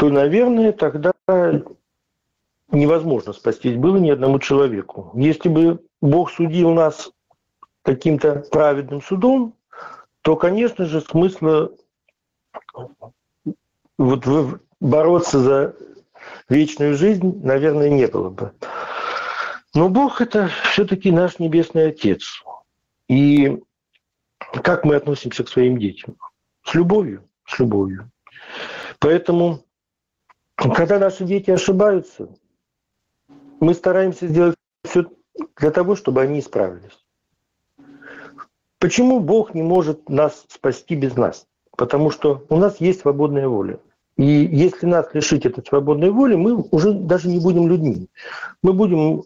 то, 0.00 0.08
наверное, 0.08 0.72
тогда 0.72 1.12
невозможно 2.72 3.34
спастись 3.34 3.76
было 3.76 3.98
ни 3.98 4.08
одному 4.08 4.38
человеку. 4.38 5.12
Если 5.14 5.50
бы 5.50 5.84
Бог 6.00 6.30
судил 6.30 6.70
нас 6.70 7.10
каким-то 7.82 8.46
праведным 8.50 9.02
судом, 9.02 9.54
то, 10.22 10.36
конечно 10.36 10.86
же, 10.86 11.02
смысла 11.02 11.70
вот 13.98 14.26
бороться 14.80 15.38
за 15.38 15.76
вечную 16.48 16.94
жизнь, 16.94 17.38
наверное, 17.44 17.90
не 17.90 18.06
было 18.06 18.30
бы. 18.30 18.52
Но 19.74 19.90
Бог– 19.90 20.20
это 20.22 20.48
все-таки 20.70 21.10
наш 21.10 21.38
Небесный 21.38 21.88
Отец. 21.88 22.42
И 23.08 23.60
как 24.62 24.86
мы 24.86 24.94
относимся 24.94 25.44
к 25.44 25.50
своим 25.50 25.76
детям? 25.76 26.16
С 26.64 26.72
любовью, 26.72 27.28
с 27.46 27.58
любовью. 27.58 28.10
Поэтому 28.98 29.62
когда 30.68 30.98
наши 30.98 31.24
дети 31.24 31.50
ошибаются, 31.50 32.28
мы 33.60 33.74
стараемся 33.74 34.26
сделать 34.26 34.56
все 34.84 35.06
для 35.56 35.70
того, 35.70 35.96
чтобы 35.96 36.20
они 36.22 36.40
исправились. 36.40 36.98
Почему 38.78 39.20
Бог 39.20 39.54
не 39.54 39.62
может 39.62 40.08
нас 40.08 40.44
спасти 40.48 40.94
без 40.94 41.16
нас? 41.16 41.46
Потому 41.76 42.10
что 42.10 42.44
у 42.48 42.56
нас 42.56 42.80
есть 42.80 43.00
свободная 43.00 43.48
воля. 43.48 43.78
И 44.16 44.24
если 44.24 44.86
нас 44.86 45.14
лишить 45.14 45.46
этой 45.46 45.64
свободной 45.64 46.10
воли, 46.10 46.34
мы 46.34 46.56
уже 46.70 46.92
даже 46.92 47.28
не 47.28 47.40
будем 47.40 47.68
людьми. 47.68 48.08
Мы 48.62 48.72
будем 48.72 49.24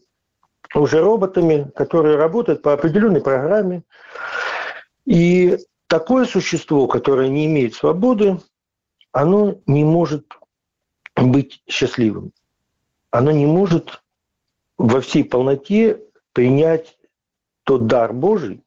уже 0.75 1.00
роботами, 1.00 1.71
которые 1.75 2.17
работают 2.17 2.62
по 2.62 2.73
определенной 2.73 3.21
программе. 3.21 3.83
И 5.05 5.59
такое 5.88 6.26
существо, 6.26 6.87
которое 6.87 7.29
не 7.29 7.47
имеет 7.47 7.75
свободы, 7.75 8.38
оно 9.12 9.57
не 9.67 9.85
может 9.85 10.26
быть 11.31 11.62
счастливым. 11.66 12.33
Оно 13.11 13.31
не 13.31 13.47
может 13.47 14.02
во 14.76 15.00
всей 15.00 15.25
полноте 15.25 16.02
принять 16.33 16.99
тот 17.64 17.87
дар 17.87 18.12
Божий, 18.12 18.62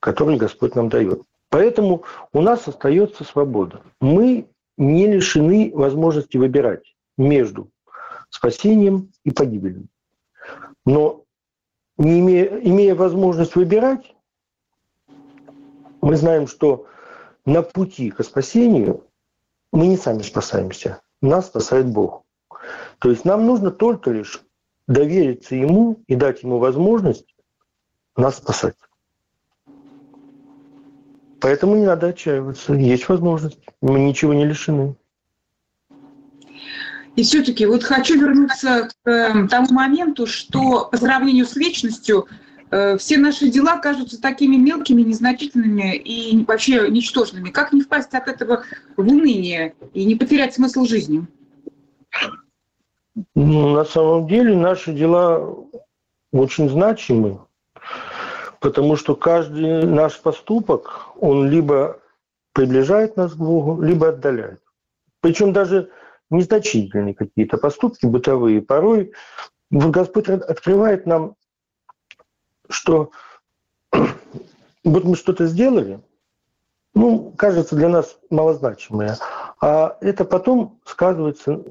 который 0.00 0.36
Господь 0.36 0.74
нам 0.74 0.88
дает. 0.88 1.22
Поэтому 1.48 2.04
у 2.32 2.40
нас 2.40 2.66
остается 2.68 3.24
свобода. 3.24 3.82
Мы 4.00 4.48
не 4.76 5.06
лишены 5.06 5.70
возможности 5.74 6.36
выбирать 6.36 6.96
между 7.16 7.70
спасением 8.30 9.12
и 9.24 9.30
погибелью. 9.30 9.86
Но 10.84 11.24
не 11.98 12.20
имея, 12.20 12.58
имея 12.60 12.94
возможность 12.94 13.54
выбирать, 13.54 14.14
мы 16.00 16.16
знаем, 16.16 16.46
что 16.46 16.86
на 17.44 17.62
пути 17.62 18.10
к 18.10 18.22
спасению 18.24 19.06
мы 19.72 19.86
не 19.86 19.96
сами 19.96 20.22
спасаемся 20.22 21.00
нас 21.22 21.46
спасает 21.46 21.86
Бог. 21.86 22.24
То 22.98 23.10
есть 23.10 23.24
нам 23.24 23.46
нужно 23.46 23.70
только 23.70 24.10
лишь 24.10 24.42
довериться 24.86 25.54
Ему 25.54 26.02
и 26.06 26.14
дать 26.14 26.42
Ему 26.42 26.58
возможность 26.58 27.34
нас 28.16 28.36
спасать. 28.36 28.76
Поэтому 31.40 31.76
не 31.76 31.86
надо 31.86 32.08
отчаиваться. 32.08 32.74
Есть 32.74 33.08
возможность. 33.08 33.58
Мы 33.80 33.98
ничего 33.98 34.32
не 34.32 34.44
лишены. 34.44 34.94
И 37.16 37.24
все-таки 37.24 37.66
вот 37.66 37.82
хочу 37.82 38.18
вернуться 38.18 38.88
к 38.88 39.10
э, 39.10 39.48
тому 39.48 39.66
моменту, 39.70 40.26
что 40.26 40.88
по 40.90 40.96
сравнению 40.96 41.46
с 41.46 41.56
вечностью 41.56 42.26
все 42.98 43.18
наши 43.18 43.48
дела 43.48 43.76
кажутся 43.78 44.20
такими 44.20 44.56
мелкими, 44.56 45.02
незначительными 45.02 45.94
и 45.94 46.42
вообще 46.44 46.88
ничтожными. 46.88 47.50
Как 47.50 47.72
не 47.72 47.82
впасть 47.82 48.14
от 48.14 48.28
этого 48.28 48.64
в 48.96 49.00
уныние 49.00 49.74
и 49.92 50.06
не 50.06 50.14
потерять 50.14 50.54
смысл 50.54 50.84
жизни? 50.84 51.26
Ну, 53.34 53.74
на 53.74 53.84
самом 53.84 54.26
деле 54.26 54.56
наши 54.56 54.92
дела 54.94 55.54
очень 56.32 56.70
значимы, 56.70 57.40
потому 58.58 58.96
что 58.96 59.14
каждый 59.14 59.84
наш 59.84 60.18
поступок, 60.18 61.08
он 61.20 61.50
либо 61.50 62.00
приближает 62.54 63.16
нас 63.18 63.34
к 63.34 63.36
Богу, 63.36 63.82
либо 63.82 64.08
отдаляет. 64.08 64.62
Причем 65.20 65.52
даже 65.52 65.90
незначительные 66.30 67.14
какие-то 67.14 67.58
поступки 67.58 68.06
бытовые. 68.06 68.62
Порой 68.62 69.12
Господь 69.70 70.28
открывает 70.28 71.06
нам 71.06 71.34
что 72.72 73.10
вот 73.92 75.04
мы 75.04 75.16
что-то 75.16 75.46
сделали, 75.46 76.00
ну, 76.94 77.32
кажется 77.36 77.76
для 77.76 77.88
нас 77.88 78.18
малозначимое, 78.30 79.16
а 79.60 79.96
это 80.00 80.24
потом 80.24 80.80
сказывается 80.84 81.62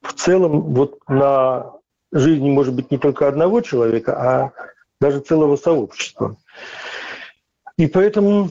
в 0.00 0.12
целом 0.14 0.74
вот 0.74 0.98
на 1.08 1.72
жизни, 2.10 2.50
может 2.50 2.74
быть, 2.74 2.90
не 2.90 2.98
только 2.98 3.28
одного 3.28 3.60
человека, 3.60 4.16
а 4.16 4.52
даже 5.00 5.20
целого 5.20 5.56
сообщества. 5.56 6.36
И 7.76 7.86
поэтому 7.86 8.50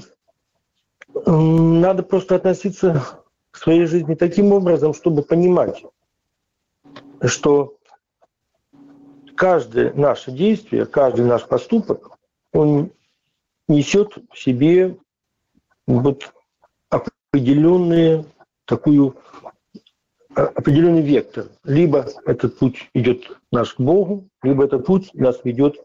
надо 1.13 2.03
просто 2.03 2.35
относиться 2.35 3.03
к 3.51 3.57
своей 3.57 3.85
жизни 3.85 4.15
таким 4.15 4.53
образом, 4.53 4.93
чтобы 4.93 5.23
понимать, 5.23 5.83
что 7.21 7.77
каждое 9.41 9.91
наше 9.93 10.31
действие, 10.31 10.86
каждый 10.86 11.25
наш 11.25 11.48
поступок, 11.48 12.12
он 12.53 12.91
несет 13.67 14.15
в 14.31 14.38
себе 14.38 14.98
вот 15.88 16.31
определенные 16.89 18.25
такую 18.65 19.17
определенный 20.36 21.01
вектор. 21.01 21.48
Либо 21.63 22.05
этот 22.27 22.60
путь 22.60 22.88
идет 22.93 23.36
наш 23.51 23.74
к 23.74 23.79
Богу, 23.79 24.29
либо 24.43 24.65
этот 24.65 24.86
путь 24.86 25.12
нас 25.15 25.39
ведет, 25.43 25.75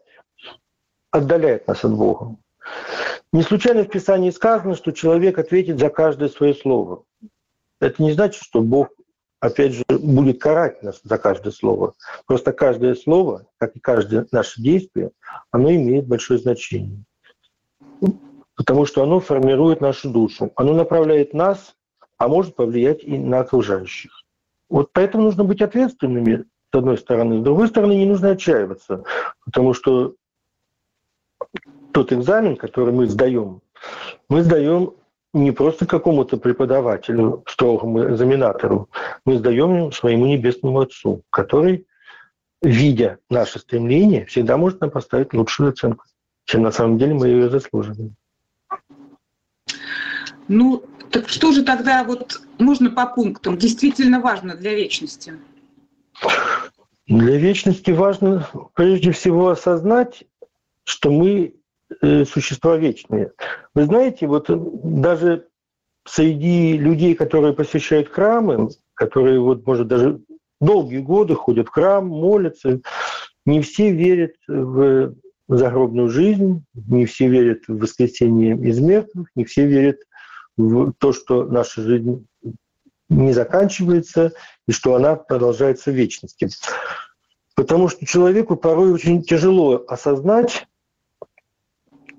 отдаляет 1.09 1.67
нас 1.67 1.83
от 1.83 1.95
Бога. 1.95 2.35
Не 3.33 3.41
случайно 3.41 3.85
в 3.85 3.89
Писании 3.89 4.29
сказано, 4.29 4.75
что 4.75 4.91
человек 4.91 5.39
ответит 5.39 5.79
за 5.79 5.89
каждое 5.89 6.29
свое 6.29 6.53
слово. 6.53 7.05
Это 7.81 8.03
не 8.03 8.11
значит, 8.11 8.43
что 8.43 8.61
Бог, 8.61 8.89
опять 9.39 9.73
же, 9.73 9.83
будет 9.89 10.39
карать 10.39 10.83
нас 10.83 10.99
за 11.03 11.17
каждое 11.17 11.51
слово. 11.51 11.93
Просто 12.25 12.53
каждое 12.53 12.95
слово, 12.95 13.45
как 13.57 13.75
и 13.75 13.79
каждое 13.79 14.27
наше 14.31 14.61
действие, 14.61 15.11
оно 15.51 15.71
имеет 15.71 16.07
большое 16.07 16.39
значение. 16.39 17.03
Потому 18.55 18.85
что 18.85 19.03
оно 19.03 19.19
формирует 19.19 19.81
нашу 19.81 20.09
душу. 20.09 20.51
Оно 20.55 20.73
направляет 20.73 21.33
нас, 21.33 21.75
а 22.17 22.27
может 22.27 22.55
повлиять 22.55 23.03
и 23.03 23.17
на 23.17 23.39
окружающих. 23.39 24.23
Вот 24.69 24.89
поэтому 24.91 25.25
нужно 25.25 25.43
быть 25.43 25.61
ответственными, 25.61 26.45
с 26.71 26.77
одной 26.77 26.97
стороны. 26.97 27.39
С 27.39 27.43
другой 27.43 27.67
стороны, 27.67 27.93
не 27.93 28.05
нужно 28.05 28.31
отчаиваться, 28.31 29.03
потому 29.45 29.73
что 29.73 30.15
тот 31.93 32.11
экзамен, 32.11 32.57
который 32.57 32.93
мы 32.93 33.07
сдаем, 33.07 33.61
мы 34.27 34.43
сдаем 34.43 34.93
не 35.33 35.51
просто 35.51 35.85
какому-то 35.85 36.37
преподавателю, 36.37 37.43
строгому 37.47 38.09
экзаменатору, 38.09 38.89
мы 39.25 39.37
сдаем 39.37 39.91
своему 39.91 40.25
небесному 40.25 40.81
Отцу, 40.81 41.21
который, 41.29 41.85
видя 42.61 43.19
наше 43.29 43.59
стремление, 43.59 44.25
всегда 44.25 44.57
может 44.57 44.81
нам 44.81 44.89
поставить 44.89 45.33
лучшую 45.33 45.69
оценку, 45.69 46.05
чем 46.45 46.63
на 46.63 46.71
самом 46.71 46.97
деле 46.97 47.13
мы 47.13 47.27
ее 47.27 47.49
заслуживаем. 47.49 48.15
Ну, 50.47 50.83
так 51.11 51.29
что 51.29 51.51
же 51.51 51.63
тогда 51.63 52.03
вот 52.03 52.41
можно 52.57 52.89
по 52.89 53.05
пунктам 53.05 53.57
действительно 53.57 54.21
важно 54.21 54.55
для 54.55 54.73
вечности? 54.73 55.33
Для 57.07 57.37
вечности 57.37 57.91
важно 57.91 58.49
прежде 58.73 59.11
всего 59.11 59.49
осознать, 59.49 60.23
что 60.83 61.11
мы 61.11 61.53
существа 62.01 62.77
вечные. 62.77 63.31
Вы 63.73 63.85
знаете, 63.85 64.27
вот 64.27 64.47
даже 64.49 65.47
среди 66.05 66.77
людей, 66.77 67.15
которые 67.15 67.53
посещают 67.53 68.09
храмы, 68.09 68.69
которые 68.93 69.39
вот, 69.39 69.65
может, 69.65 69.87
даже 69.87 70.21
долгие 70.59 70.99
годы 70.99 71.35
ходят 71.35 71.67
в 71.67 71.71
храм, 71.71 72.07
молятся, 72.07 72.81
не 73.45 73.61
все 73.61 73.91
верят 73.91 74.33
в 74.47 75.15
загробную 75.47 76.09
жизнь, 76.09 76.63
не 76.73 77.05
все 77.05 77.29
верят 77.29 77.63
в 77.67 77.77
воскресение 77.79 78.57
из 78.57 78.79
мертвых, 78.79 79.27
не 79.35 79.45
все 79.45 79.65
верят 79.65 79.99
в 80.57 80.93
то, 80.93 81.13
что 81.13 81.45
наша 81.45 81.81
жизнь 81.81 82.25
не 83.09 83.31
заканчивается 83.31 84.33
и 84.67 84.71
что 84.71 84.95
она 84.95 85.15
продолжается 85.15 85.91
в 85.91 85.93
вечности. 85.93 86.49
Потому 87.55 87.87
что 87.87 88.05
человеку 88.05 88.55
порой 88.55 88.91
очень 88.91 89.23
тяжело 89.23 89.85
осознать 89.87 90.67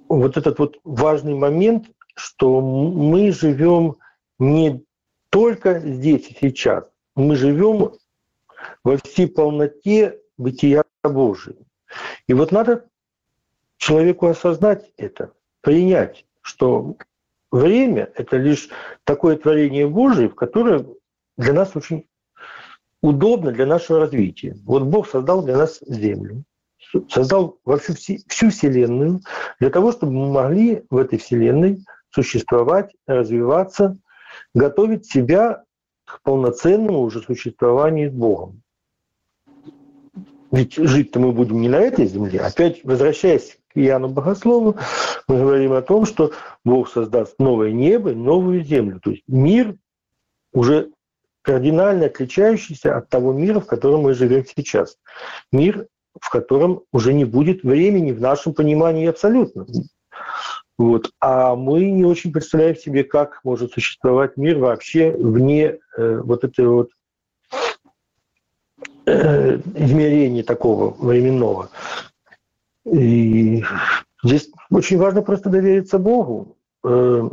вот 0.09 0.37
этот 0.37 0.59
вот 0.59 0.79
важный 0.85 1.35
момент, 1.35 1.87
что 2.15 2.61
мы 2.61 3.33
живем 3.33 3.97
не 4.39 4.85
только 5.31 5.79
здесь 5.81 6.29
и 6.29 6.37
сейчас, 6.41 6.91
мы 7.15 7.37
живем 7.37 7.93
во 8.85 8.97
всей 8.97 9.29
полноте 9.29 10.19
бытия 10.37 10.85
Божия. 11.03 11.57
И 12.27 12.35
вот 12.35 12.53
надо 12.53 12.87
человеку 13.77 14.27
осознать 14.27 14.93
это, 14.97 15.33
принять, 15.61 16.27
что 16.41 16.97
время– 17.51 18.11
это 18.15 18.37
лишь 18.37 18.69
такое 19.05 19.37
творение 19.37 19.89
Божие, 19.89 20.29
в 20.29 20.35
которое 20.35 20.87
для 21.37 21.53
нас 21.53 21.75
очень 21.77 22.07
удобно 23.01 23.53
для 23.53 23.67
нашего 23.67 24.01
развития. 24.01 24.57
Вот 24.65 24.83
Бог 24.85 25.09
создал 25.09 25.43
для 25.45 25.57
нас 25.57 25.79
Землю, 25.87 26.45
создал 27.09 27.59
вообще 27.65 27.95
всю 27.95 28.51
Вселенную 28.51 29.21
для 29.61 29.71
того, 29.71 29.93
чтобы 29.93 30.13
мы 30.13 30.33
могли 30.33 30.85
в 30.91 30.97
этой 30.97 31.19
Вселенной 31.19 31.85
существовать, 32.11 32.95
развиваться, 33.07 33.99
готовить 34.55 35.07
себя 35.07 35.65
к 36.05 36.23
полноценному 36.23 37.01
уже 37.01 37.21
существованию 37.21 38.11
с 38.11 38.15
Богом. 38.15 38.63
Ведь 40.51 40.77
жить-то 40.77 41.21
мы 41.21 41.33
будем 41.33 41.61
не 41.61 41.69
на 41.69 41.77
этой 41.77 42.07
земле. 42.07 42.41
Опять 42.41 42.83
возвращаясь 42.83 43.59
к 43.69 43.77
Иоанну 43.79 44.09
Богослову, 44.09 44.77
мы 45.27 45.39
говорим 45.39 45.73
о 45.75 45.83
том, 45.83 46.07
что 46.07 46.33
Бог 46.65 46.89
создаст 46.89 47.39
новое 47.39 47.73
небо, 47.73 48.13
новую 48.13 48.65
землю. 48.65 48.99
То 49.01 49.11
есть 49.11 49.25
мир 49.27 49.77
уже 50.55 50.91
кардинально 51.43 52.07
отличающийся 52.07 52.97
от 52.97 53.11
того 53.11 53.33
мира, 53.33 53.61
в 53.61 53.67
котором 53.67 54.03
мы 54.03 54.15
живем 54.15 54.45
сейчас. 54.47 54.97
Мир, 55.53 55.87
в 56.21 56.31
котором 56.31 56.83
уже 56.93 57.13
не 57.13 57.25
будет 57.25 57.63
времени 57.63 58.13
в 58.13 58.21
нашем 58.21 58.55
понимании 58.55 59.07
абсолютно. 59.07 59.67
Вот. 60.79 61.11
А 61.21 61.57
мы 61.57 61.91
не 61.91 62.05
очень 62.05 62.33
представляем 62.33 62.77
себе, 62.77 63.03
как 63.03 63.41
может 63.43 63.73
существовать 63.73 64.37
мир 64.37 64.59
вообще 64.59 65.11
вне 65.11 65.79
э, 65.97 66.21
вот 66.21 66.45
этой 66.45 66.69
вот 66.69 66.91
э, 69.07 69.57
измерения 69.75 70.45
такого 70.45 70.95
временного. 70.95 71.71
И 72.85 73.65
здесь 74.23 74.51
очень 74.71 74.99
важно 74.99 75.23
просто 75.23 75.51
довериться 75.51 75.99
Богу, 75.99 76.57
э, 76.85 77.29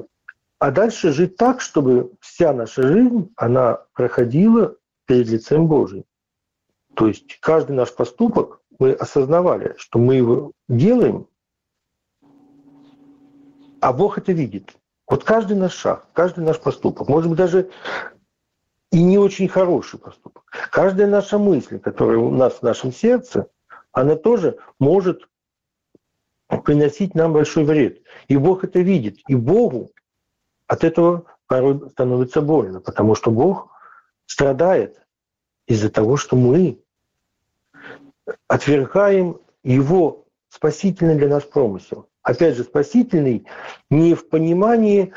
а 0.57 0.71
дальше 0.71 1.11
жить 1.11 1.37
так, 1.37 1.61
чтобы 1.61 2.13
вся 2.21 2.51
наша 2.51 2.81
жизнь, 2.81 3.31
она 3.35 3.81
проходила 3.93 4.75
перед 5.05 5.27
лицем 5.27 5.67
Божьим. 5.67 6.03
То 6.95 7.07
есть 7.07 7.39
каждый 7.41 7.73
наш 7.73 7.93
поступок 7.93 8.61
мы 8.79 8.93
осознавали, 8.93 9.75
что 9.77 9.99
мы 9.99 10.15
его 10.15 10.51
делаем, 10.67 11.27
а 13.81 13.93
Бог 13.93 14.17
это 14.17 14.31
видит. 14.31 14.75
Вот 15.07 15.23
каждый 15.23 15.55
наш 15.55 15.73
шаг, 15.73 16.07
каждый 16.13 16.43
наш 16.43 16.59
поступок, 16.59 17.07
может 17.07 17.29
быть, 17.29 17.37
даже 17.37 17.69
и 18.91 19.03
не 19.03 19.17
очень 19.17 19.47
хороший 19.47 19.99
поступок. 19.99 20.45
Каждая 20.71 21.07
наша 21.07 21.37
мысль, 21.37 21.79
которая 21.79 22.17
у 22.17 22.31
нас 22.31 22.53
в 22.53 22.63
нашем 22.63 22.91
сердце, 22.91 23.47
она 23.91 24.15
тоже 24.15 24.57
может 24.79 25.27
приносить 26.63 27.15
нам 27.15 27.33
большой 27.33 27.65
вред. 27.65 28.01
И 28.27 28.37
Бог 28.37 28.63
это 28.63 28.79
видит. 28.79 29.17
И 29.27 29.35
Богу 29.35 29.91
от 30.67 30.83
этого 30.83 31.25
порой 31.47 31.89
становится 31.91 32.41
больно, 32.41 32.79
потому 32.81 33.15
что 33.15 33.31
Бог 33.31 33.69
страдает 34.25 35.05
из-за 35.67 35.89
того, 35.89 36.17
что 36.17 36.35
мы 36.35 36.81
отвергаем 38.47 39.39
Его 39.63 40.25
спасительный 40.49 41.15
для 41.15 41.27
нас 41.27 41.43
промысел. 41.43 42.07
Опять 42.23 42.55
же, 42.55 42.63
спасительный 42.63 43.45
не 43.89 44.15
в 44.15 44.29
понимании, 44.29 45.13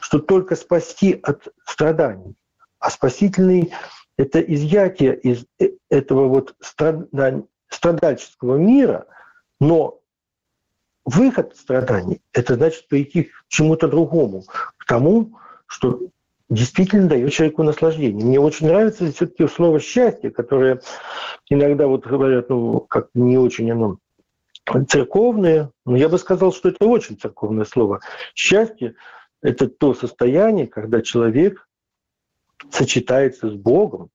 что 0.00 0.20
только 0.20 0.54
спасти 0.54 1.18
от 1.22 1.48
страданий, 1.66 2.36
а 2.78 2.90
спасительный— 2.90 3.72
это 4.16 4.40
изъятие 4.40 5.18
из 5.18 5.44
э, 5.58 5.70
этого 5.90 6.28
вот 6.28 6.54
страдальческого 7.68 8.56
мира, 8.56 9.06
но 9.60 10.00
выход 11.04 11.56
страданий– 11.56 12.20
это 12.32 12.54
значит 12.54 12.86
прийти 12.86 13.24
к 13.24 13.30
чему-то 13.48 13.88
другому, 13.88 14.44
к 14.76 14.84
тому, 14.86 15.38
что 15.66 16.00
действительно 16.52 17.08
дает 17.08 17.32
человеку 17.32 17.62
наслаждение. 17.62 18.24
Мне 18.24 18.38
очень 18.38 18.66
нравится 18.66 19.10
все-таки 19.10 19.46
слово 19.46 19.80
«счастье», 19.80 20.30
которое 20.30 20.80
иногда 21.48 21.86
вот 21.86 22.06
говорят, 22.06 22.50
ну, 22.50 22.80
как 22.80 23.08
не 23.14 23.38
очень 23.38 23.70
оно 23.70 23.98
церковное, 24.88 25.70
но 25.86 25.96
я 25.96 26.08
бы 26.08 26.18
сказал, 26.18 26.52
что 26.52 26.68
это 26.68 26.84
очень 26.86 27.18
церковное 27.18 27.64
слово. 27.64 28.00
Счастье– 28.34 28.94
это 29.42 29.68
то 29.68 29.94
состояние, 29.94 30.66
когда 30.66 31.00
человек 31.00 31.66
сочетается 32.70 33.48
с 33.48 33.54
Богом, 33.54 34.10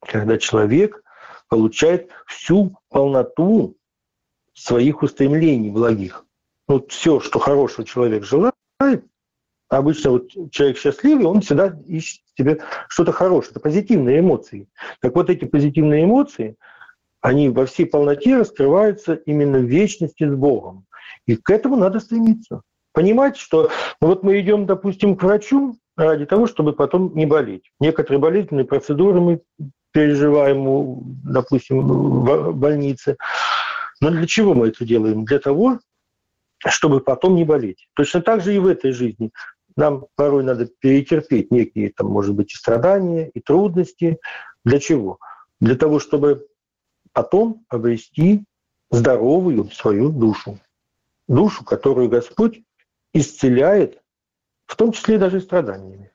когда 0.00 0.38
человек 0.38 1.02
получает 1.48 2.10
всю 2.26 2.76
полноту 2.88 3.76
своих 4.54 5.02
устремлений 5.02 5.70
благих 5.70 6.24
ну, 6.68 6.84
все, 6.88 7.20
что 7.20 7.38
хорошего 7.38 7.86
человек 7.86 8.24
желает, 8.24 8.51
обычно 9.78 10.10
вот 10.10 10.30
человек 10.50 10.78
счастливый, 10.78 11.26
он 11.26 11.40
всегда 11.40 11.76
ищет 11.86 12.20
себе 12.36 12.60
что-то 12.88 13.12
хорошее, 13.12 13.52
это 13.52 13.60
позитивные 13.60 14.20
эмоции. 14.20 14.68
Так 15.00 15.14
вот 15.14 15.30
эти 15.30 15.44
позитивные 15.44 16.04
эмоции, 16.04 16.56
они 17.20 17.48
во 17.48 17.66
всей 17.66 17.86
полноте 17.86 18.36
раскрываются 18.36 19.14
именно 19.14 19.58
в 19.58 19.64
вечности 19.64 20.28
с 20.28 20.34
Богом. 20.34 20.84
И 21.26 21.36
к 21.36 21.50
этому 21.50 21.76
надо 21.76 22.00
стремиться. 22.00 22.62
Понимать, 22.92 23.36
что 23.36 23.70
ну 24.00 24.08
вот 24.08 24.22
мы 24.22 24.38
идем, 24.40 24.66
допустим, 24.66 25.16
к 25.16 25.22
врачу 25.22 25.78
ради 25.96 26.26
того, 26.26 26.46
чтобы 26.46 26.74
потом 26.74 27.12
не 27.14 27.24
болеть. 27.24 27.70
Некоторые 27.80 28.20
болезненные 28.20 28.66
процедуры 28.66 29.20
мы 29.20 29.40
переживаем, 29.92 31.00
допустим, 31.24 31.80
в 31.80 32.52
больнице. 32.52 33.16
Но 34.00 34.10
для 34.10 34.26
чего 34.26 34.52
мы 34.52 34.68
это 34.68 34.84
делаем? 34.84 35.24
Для 35.24 35.38
того, 35.38 35.78
чтобы 36.58 37.00
потом 37.00 37.34
не 37.34 37.44
болеть. 37.44 37.88
Точно 37.94 38.20
так 38.20 38.42
же 38.42 38.54
и 38.54 38.58
в 38.58 38.66
этой 38.66 38.92
жизни. 38.92 39.30
Нам 39.76 40.06
порой 40.16 40.44
надо 40.44 40.66
перетерпеть 40.66 41.50
некие, 41.50 41.92
там, 41.96 42.08
может 42.08 42.34
быть, 42.34 42.52
и 42.52 42.56
страдания, 42.56 43.28
и 43.28 43.40
трудности. 43.40 44.18
Для 44.64 44.78
чего? 44.78 45.18
Для 45.60 45.76
того, 45.76 45.98
чтобы 45.98 46.46
потом 47.12 47.64
обрести 47.68 48.44
здоровую 48.90 49.70
свою 49.70 50.10
душу. 50.10 50.58
Душу, 51.28 51.64
которую 51.64 52.08
Господь 52.08 52.62
исцеляет, 53.14 54.02
в 54.66 54.76
том 54.76 54.92
числе 54.92 55.18
даже 55.18 55.40
страданиями. 55.40 56.10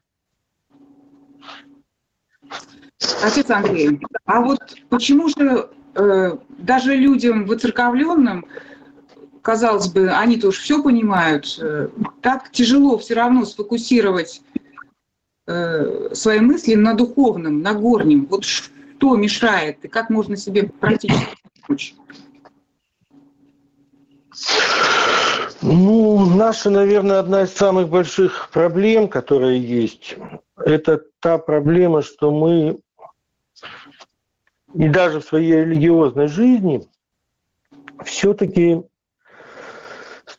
Отец 3.23 3.49
Андрей, 3.49 3.99
а 4.25 4.41
вот 4.41 4.59
почему 4.89 5.29
же 5.29 5.69
э, 5.95 6.37
даже 6.57 6.95
людям 6.95 7.45
выцерковленным, 7.45 8.45
казалось 9.41 9.87
бы, 9.87 10.09
они-то 10.09 10.49
уж 10.49 10.59
все 10.59 10.81
понимают, 10.81 11.57
э, 11.59 11.89
так 12.21 12.51
тяжело 12.51 12.97
все 12.97 13.15
равно 13.15 13.45
сфокусировать 13.45 14.41
э, 15.47 16.09
свои 16.13 16.39
мысли 16.39 16.75
на 16.75 16.93
духовном, 16.93 17.61
на 17.61 17.73
горнем. 17.73 18.27
Вот 18.29 18.43
что 18.43 19.15
мешает 19.15 19.83
и 19.83 19.87
как 19.87 20.09
можно 20.09 20.37
себе 20.37 20.63
практически 20.79 21.37
помочь? 21.61 21.95
Ну, 25.61 26.25
наша, 26.35 26.69
наверное, 26.69 27.19
одна 27.19 27.43
из 27.43 27.53
самых 27.53 27.89
больших 27.89 28.49
проблем, 28.51 29.07
которая 29.07 29.55
есть, 29.55 30.15
это 30.55 31.01
та 31.19 31.37
проблема, 31.39 32.01
что 32.03 32.31
мы 32.31 32.79
и 34.73 34.87
даже 34.89 35.19
в 35.19 35.25
своей 35.25 35.65
религиозной 35.65 36.27
жизни 36.27 36.87
все-таки 38.03 38.83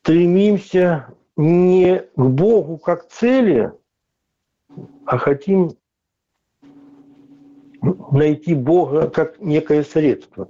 стремимся 0.09 1.09
не 1.37 1.99
к 1.99 2.19
Богу 2.19 2.79
как 2.79 3.09
цели, 3.09 3.73
а 5.05 5.19
хотим 5.19 5.73
найти 8.11 8.55
Бога 8.55 9.11
как 9.11 9.39
некое 9.39 9.85
средство. 9.85 10.49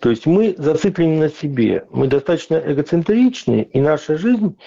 То 0.00 0.10
есть 0.10 0.26
мы 0.26 0.54
зациклены 0.58 1.20
на 1.20 1.28
себе, 1.30 1.86
мы 1.90 2.06
достаточно 2.06 2.56
эгоцентричны, 2.56 3.62
и 3.62 3.80
наша 3.80 4.18
жизнь 4.18 4.58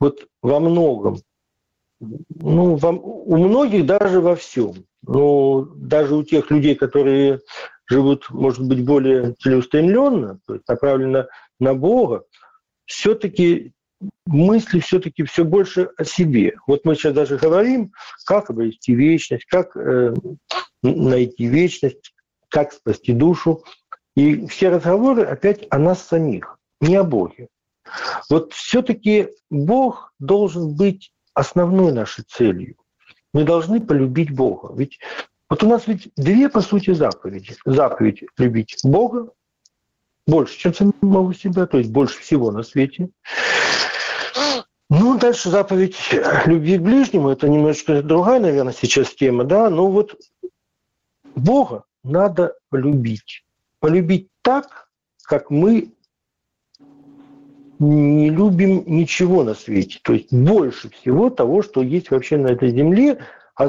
вот 0.00 0.26
во 0.40 0.58
многом, 0.58 1.18
ну, 2.00 2.76
во, 2.76 2.92
у 2.92 3.36
многих 3.36 3.84
даже 3.84 4.22
во 4.22 4.36
всем, 4.36 4.72
ну, 5.06 5.66
даже 5.76 6.14
у 6.14 6.22
тех 6.22 6.50
людей, 6.50 6.76
которые 6.76 7.40
живут, 7.84 8.30
может 8.30 8.66
быть, 8.66 8.86
более 8.86 9.34
целеустремленно, 9.34 10.40
то 10.46 10.54
есть 10.54 10.66
направленно 10.66 11.28
на 11.60 11.74
Бога, 11.74 12.24
все-таки 12.86 13.74
мысли 14.26 14.80
все-таки 14.80 15.24
все 15.24 15.44
больше 15.44 15.90
о 15.96 16.04
себе. 16.04 16.56
Вот 16.66 16.84
мы 16.84 16.94
сейчас 16.94 17.14
даже 17.14 17.36
говорим, 17.36 17.92
как 18.24 18.50
обрести 18.50 18.94
вечность, 18.94 19.44
как 19.46 19.76
э, 19.76 20.14
найти 20.82 21.46
вечность, 21.46 22.14
как 22.48 22.72
спасти 22.72 23.12
душу. 23.12 23.64
И 24.14 24.46
все 24.46 24.68
разговоры 24.68 25.22
опять 25.24 25.66
о 25.70 25.78
нас 25.78 26.06
самих, 26.06 26.58
не 26.80 26.96
о 26.96 27.04
Боге. 27.04 27.48
Вот 28.28 28.52
все-таки 28.52 29.28
Бог 29.50 30.12
должен 30.18 30.74
быть 30.74 31.12
основной 31.34 31.92
нашей 31.92 32.24
целью. 32.24 32.76
Мы 33.32 33.44
должны 33.44 33.80
полюбить 33.80 34.30
Бога. 34.30 34.74
Ведь 34.76 34.98
вот 35.48 35.62
у 35.62 35.68
нас 35.68 35.86
ведь 35.86 36.10
две, 36.16 36.48
по 36.48 36.60
сути, 36.60 36.92
заповеди. 36.92 37.56
Заповедь 37.64 38.24
любить 38.36 38.76
Бога 38.84 39.30
больше, 40.26 40.58
чем 40.58 40.74
самого 40.74 41.34
себя, 41.34 41.66
то 41.66 41.78
есть 41.78 41.90
больше 41.90 42.20
всего 42.20 42.50
на 42.50 42.62
свете. 42.62 43.08
Ну, 44.94 45.18
дальше 45.18 45.48
заповедь 45.48 45.96
любви 46.44 46.76
к 46.76 46.82
ближнему, 46.82 47.30
это 47.30 47.48
немножко 47.48 48.02
другая, 48.02 48.40
наверное, 48.40 48.74
сейчас 48.74 49.14
тема, 49.14 49.42
да, 49.42 49.70
но 49.70 49.90
вот 49.90 50.20
Бога 51.34 51.84
надо 52.04 52.56
полюбить. 52.68 53.42
Полюбить 53.80 54.28
так, 54.42 54.90
как 55.22 55.48
мы 55.48 55.94
не 57.78 58.28
любим 58.28 58.84
ничего 58.86 59.42
на 59.44 59.54
свете. 59.54 59.98
То 60.02 60.12
есть 60.12 60.30
больше 60.30 60.90
всего 60.90 61.30
того, 61.30 61.62
что 61.62 61.80
есть 61.80 62.10
вообще 62.10 62.36
на 62.36 62.48
этой 62.48 62.68
земле, 62.68 63.24
а 63.54 63.68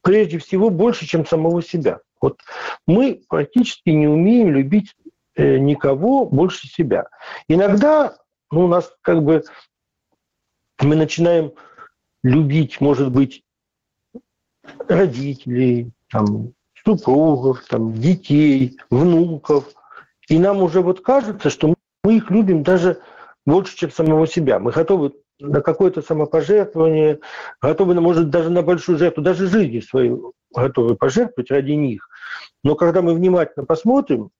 прежде 0.00 0.38
всего 0.38 0.70
больше, 0.70 1.06
чем 1.06 1.26
самого 1.26 1.62
себя. 1.62 2.00
Вот 2.18 2.40
мы 2.86 3.20
практически 3.28 3.90
не 3.90 4.08
умеем 4.08 4.52
любить 4.52 4.96
э, 5.34 5.58
никого 5.58 6.24
больше 6.24 6.66
себя. 6.66 7.08
Иногда 7.46 8.16
ну, 8.50 8.64
у 8.64 8.68
нас 8.68 8.90
как 9.02 9.22
бы 9.22 9.44
мы 10.80 10.96
начинаем 10.96 11.52
любить, 12.22 12.80
может 12.80 13.10
быть, 13.10 13.42
родителей, 14.88 15.92
там, 16.10 16.52
супругов, 16.84 17.64
там, 17.68 17.92
детей, 17.94 18.78
внуков. 18.90 19.64
И 20.28 20.38
нам 20.38 20.62
уже 20.62 20.80
вот 20.80 21.00
кажется, 21.00 21.50
что 21.50 21.74
мы 22.04 22.16
их 22.16 22.30
любим 22.30 22.62
даже 22.62 23.00
больше, 23.44 23.76
чем 23.76 23.90
самого 23.90 24.26
себя. 24.26 24.58
Мы 24.58 24.72
готовы 24.72 25.12
на 25.38 25.60
какое-то 25.60 26.02
самопожертвование, 26.02 27.20
готовы, 27.60 27.94
может, 28.00 28.30
даже 28.30 28.50
на 28.50 28.62
большую 28.62 28.98
жертву, 28.98 29.22
даже 29.22 29.46
жизнь 29.46 29.86
свою 29.86 30.32
готовы 30.54 30.96
пожертвовать 30.96 31.50
ради 31.50 31.72
них. 31.72 32.08
Но 32.64 32.74
когда 32.74 33.02
мы 33.02 33.14
внимательно 33.14 33.66
посмотрим 33.66 34.30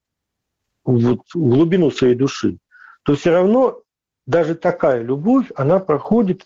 вот, 0.85 1.21
в 1.35 1.39
глубину 1.39 1.91
своей 1.91 2.15
души, 2.15 2.59
то 3.05 3.15
все 3.15 3.31
равно 3.31 3.83
даже 4.27 4.55
такая 4.55 5.03
любовь, 5.03 5.47
она 5.55 5.79
проходит 5.79 6.45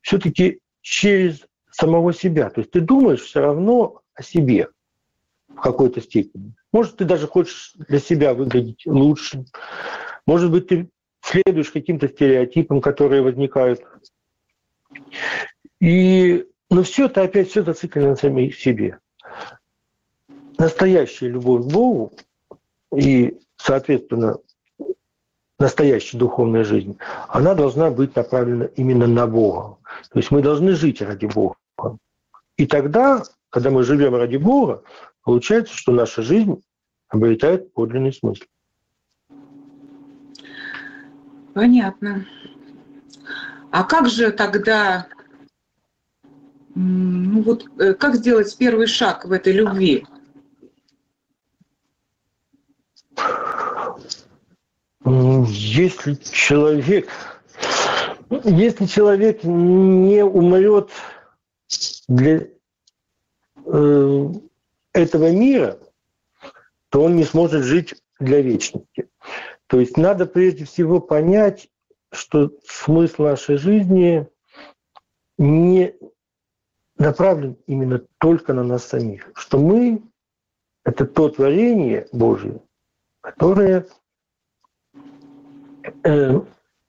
все-таки 0.00 0.60
через 0.80 1.46
самого 1.70 2.12
себя. 2.12 2.50
То 2.50 2.60
есть 2.60 2.72
ты 2.72 2.80
думаешь 2.80 3.22
все 3.22 3.40
равно 3.40 4.00
о 4.14 4.22
себе 4.22 4.68
в 5.48 5.60
какой-то 5.60 6.00
степени. 6.00 6.54
Может, 6.72 6.96
ты 6.96 7.04
даже 7.04 7.26
хочешь 7.26 7.72
для 7.76 7.98
себя 7.98 8.34
выглядеть 8.34 8.86
лучше. 8.86 9.44
Может 10.26 10.50
быть, 10.50 10.68
ты 10.68 10.88
следуешь 11.20 11.70
каким-то 11.70 12.08
стереотипам, 12.08 12.80
которые 12.80 13.22
возникают. 13.22 13.82
И, 15.80 16.46
но 16.70 16.82
все 16.82 17.06
это 17.06 17.22
опять 17.22 17.50
все 17.50 17.62
зациклено 17.62 18.10
на 18.10 18.16
самих 18.16 18.58
себе. 18.58 18.98
Настоящая 20.58 21.28
любовь 21.28 21.64
к 21.64 21.72
Богу 21.72 22.12
и, 22.94 23.38
соответственно, 23.56 24.38
настоящая 25.62 26.18
духовная 26.18 26.64
жизнь, 26.64 26.98
она 27.28 27.54
должна 27.54 27.90
быть 27.90 28.14
направлена 28.16 28.66
именно 28.76 29.06
на 29.06 29.26
Бога. 29.26 29.78
То 30.10 30.18
есть 30.18 30.30
мы 30.30 30.42
должны 30.42 30.72
жить 30.72 31.00
ради 31.00 31.26
Бога. 31.26 31.56
И 32.56 32.66
тогда, 32.66 33.22
когда 33.48 33.70
мы 33.70 33.84
живем 33.84 34.14
ради 34.14 34.36
Бога, 34.36 34.82
получается, 35.22 35.74
что 35.74 35.92
наша 35.92 36.22
жизнь 36.22 36.62
обретает 37.08 37.72
подлинный 37.72 38.12
смысл. 38.12 38.44
Понятно. 41.54 42.26
А 43.70 43.84
как 43.84 44.08
же 44.08 44.32
тогда, 44.32 45.06
ну 46.74 47.42
вот, 47.42 47.66
э, 47.78 47.94
как 47.94 48.16
сделать 48.16 48.56
первый 48.58 48.86
шаг 48.86 49.24
в 49.24 49.32
этой 49.32 49.52
любви? 49.52 50.06
Если 55.04 56.14
человек, 56.14 57.08
если 58.44 58.86
человек 58.86 59.42
не 59.42 60.24
умрет 60.24 60.90
для 62.06 62.46
э, 63.64 64.26
этого 64.92 65.30
мира, 65.32 65.78
то 66.90 67.02
он 67.02 67.16
не 67.16 67.24
сможет 67.24 67.64
жить 67.64 67.94
для 68.20 68.40
вечности. 68.42 69.08
То 69.66 69.80
есть 69.80 69.96
надо 69.96 70.26
прежде 70.26 70.64
всего 70.66 71.00
понять, 71.00 71.68
что 72.12 72.52
смысл 72.64 73.22
нашей 73.24 73.56
жизни 73.56 74.28
не 75.38 75.94
направлен 76.96 77.56
именно 77.66 78.02
только 78.18 78.52
на 78.52 78.62
нас 78.62 78.84
самих, 78.84 79.30
что 79.34 79.58
мы— 79.58 80.02
это 80.84 81.06
то 81.06 81.28
творение 81.30 82.06
Божие, 82.12 82.60
которое 83.20 83.86
э, 86.04 86.40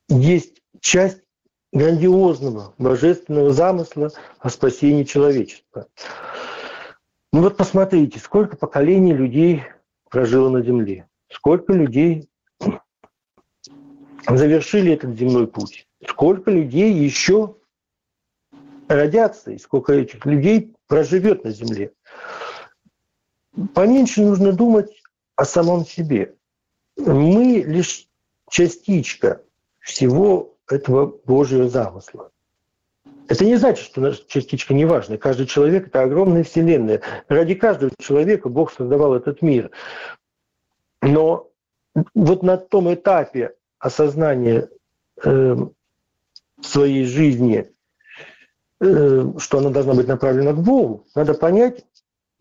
есть 0.09 0.61
часть 0.79 1.21
грандиозного 1.71 2.73
божественного 2.77 3.51
замысла 3.51 4.11
о 4.39 4.49
спасении 4.49 5.03
человечества. 5.03 5.87
Ну 7.31 7.41
вот 7.41 7.57
посмотрите, 7.57 8.19
сколько 8.19 8.55
поколений 8.55 9.13
людей 9.13 9.63
прожило 10.09 10.49
на 10.49 10.61
Земле, 10.61 11.07
сколько 11.29 11.73
людей 11.73 12.29
завершили 14.27 14.93
этот 14.93 15.17
земной 15.17 15.47
путь. 15.47 15.87
Сколько 16.07 16.51
людей 16.51 16.93
еще 16.93 17.55
родятся, 18.87 19.51
и 19.51 19.57
сколько 19.57 19.93
этих 19.93 20.25
людей 20.25 20.75
проживет 20.87 21.43
на 21.43 21.51
Земле. 21.51 21.91
Поменьше 23.73 24.21
нужно 24.21 24.51
думать 24.51 25.01
о 25.35 25.45
самом 25.45 25.85
себе. 25.85 26.35
Мы 26.97 27.63
лишь 27.65 28.07
частичка 28.53 29.41
всего 29.79 30.55
этого 30.69 31.07
Божьего 31.25 31.67
замысла. 31.67 32.29
Это 33.27 33.45
не 33.45 33.55
значит, 33.55 33.83
что 33.83 33.99
наша 33.99 34.23
частичка 34.27 34.75
не 34.75 34.85
важна. 34.85 35.17
Каждый 35.17 35.47
человек– 35.47 35.87
это 35.87 36.03
огромная 36.03 36.43
вселенная. 36.43 37.01
Ради 37.27 37.55
каждого 37.55 37.91
человека 37.99 38.49
Бог 38.49 38.71
создавал 38.71 39.15
этот 39.15 39.41
мир. 39.41 39.71
Но 41.01 41.49
вот 42.13 42.43
на 42.43 42.57
том 42.57 42.93
этапе 42.93 43.55
осознания 43.79 44.69
э, 45.23 45.55
своей 46.61 47.05
жизни, 47.05 47.71
э, 48.81 49.31
что 49.39 49.57
она 49.57 49.71
должна 49.71 49.95
быть 49.95 50.07
направлена 50.07 50.53
к 50.53 50.61
Богу, 50.61 51.07
надо 51.15 51.33
понять, 51.33 51.83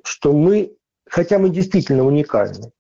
что 0.05 0.35
мы, 0.35 0.77
хотя 1.07 1.39
мы 1.39 1.49
действительно 1.49 2.05
уникальны, 2.05 2.71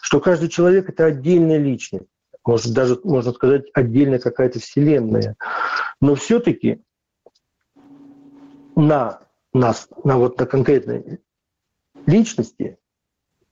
что 0.00 0.18
каждый 0.18 0.48
человек– 0.48 0.88
это 0.88 1.04
отдельная 1.04 1.58
личность, 1.58 2.06
может 2.44 2.72
даже, 2.72 2.98
можно 3.04 3.32
сказать, 3.32 3.66
отдельная 3.74 4.18
какая-то 4.18 4.60
вселенная. 4.60 5.36
Но 6.00 6.14
все-таки 6.14 6.82
на 8.76 9.20
нас, 9.52 9.88
на 10.04 10.16
вот 10.18 10.38
на 10.38 10.46
конкретной 10.46 11.20
личности 12.06 12.78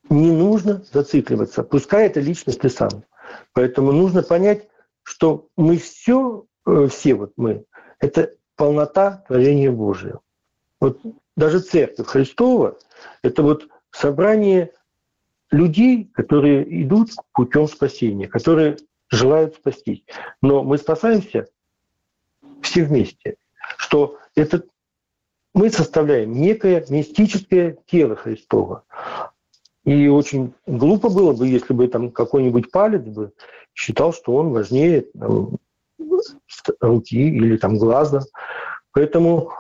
не 0.09 0.31
нужно 0.31 0.85
зацикливаться. 0.93 1.63
Пускай 1.63 2.07
эта 2.07 2.21
личность 2.21 2.61
ты 2.61 2.71
сам. 2.71 3.05
Поэтому 3.53 3.93
нужно 3.93 4.23
понять, 4.23 4.69
что 5.03 5.49
мы 5.57 5.77
все, 5.77 6.47
э, 6.67 6.89
все 6.91 7.15
вот 7.15 7.33
мы, 7.37 7.65
это 8.01 8.35
полнота 8.57 9.25
творения 9.29 9.71
Божия. 9.71 10.21
Вот 10.81 11.01
даже 11.37 11.61
Церковь 11.61 12.07
Христова– 12.07 12.79
это 13.23 13.43
вот 13.43 13.69
собрание 13.91 14.73
людей, 15.51 16.11
которые 16.15 16.83
идут 16.83 17.11
путем 17.33 17.67
спасения, 17.69 18.29
которые 18.29 18.77
желают 19.11 19.57
спастись. 19.57 20.05
Но 20.43 20.63
мы 20.63 20.79
спасаемся 20.79 21.47
все 22.63 22.85
вместе. 22.85 23.37
Что 23.77 24.19
это 24.35 24.65
мы 25.55 25.71
составляем 25.71 26.33
некое 26.33 26.85
мистическое 26.89 27.79
тело 27.87 28.17
Христова. 28.17 28.85
И 29.85 30.07
очень 30.09 30.55
глупо 30.67 31.09
было 31.09 31.33
бы, 31.33 31.47
если 31.47 31.73
бы 31.73 31.89
там 31.89 32.11
какой-нибудь 32.11 32.71
палец 32.71 33.03
бы 33.03 33.33
считал, 33.75 34.13
что 34.13 34.35
он 34.35 34.51
важнее 34.51 35.07
там, 35.19 35.57
руки 36.81 37.17
или 37.17 37.57
там 37.57 37.79
глаза. 37.79 38.21
Поэтому 38.93 39.51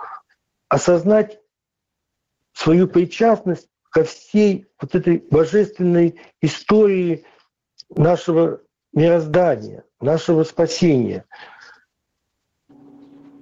осознать 0.68 1.40
свою 2.52 2.88
причастность 2.88 3.68
ко 3.98 4.04
всей 4.04 4.66
вот 4.80 4.94
этой 4.94 5.18
божественной 5.18 6.20
истории 6.40 7.24
нашего 7.90 8.60
мироздания, 8.92 9.82
нашего 10.00 10.44
спасения. 10.44 11.24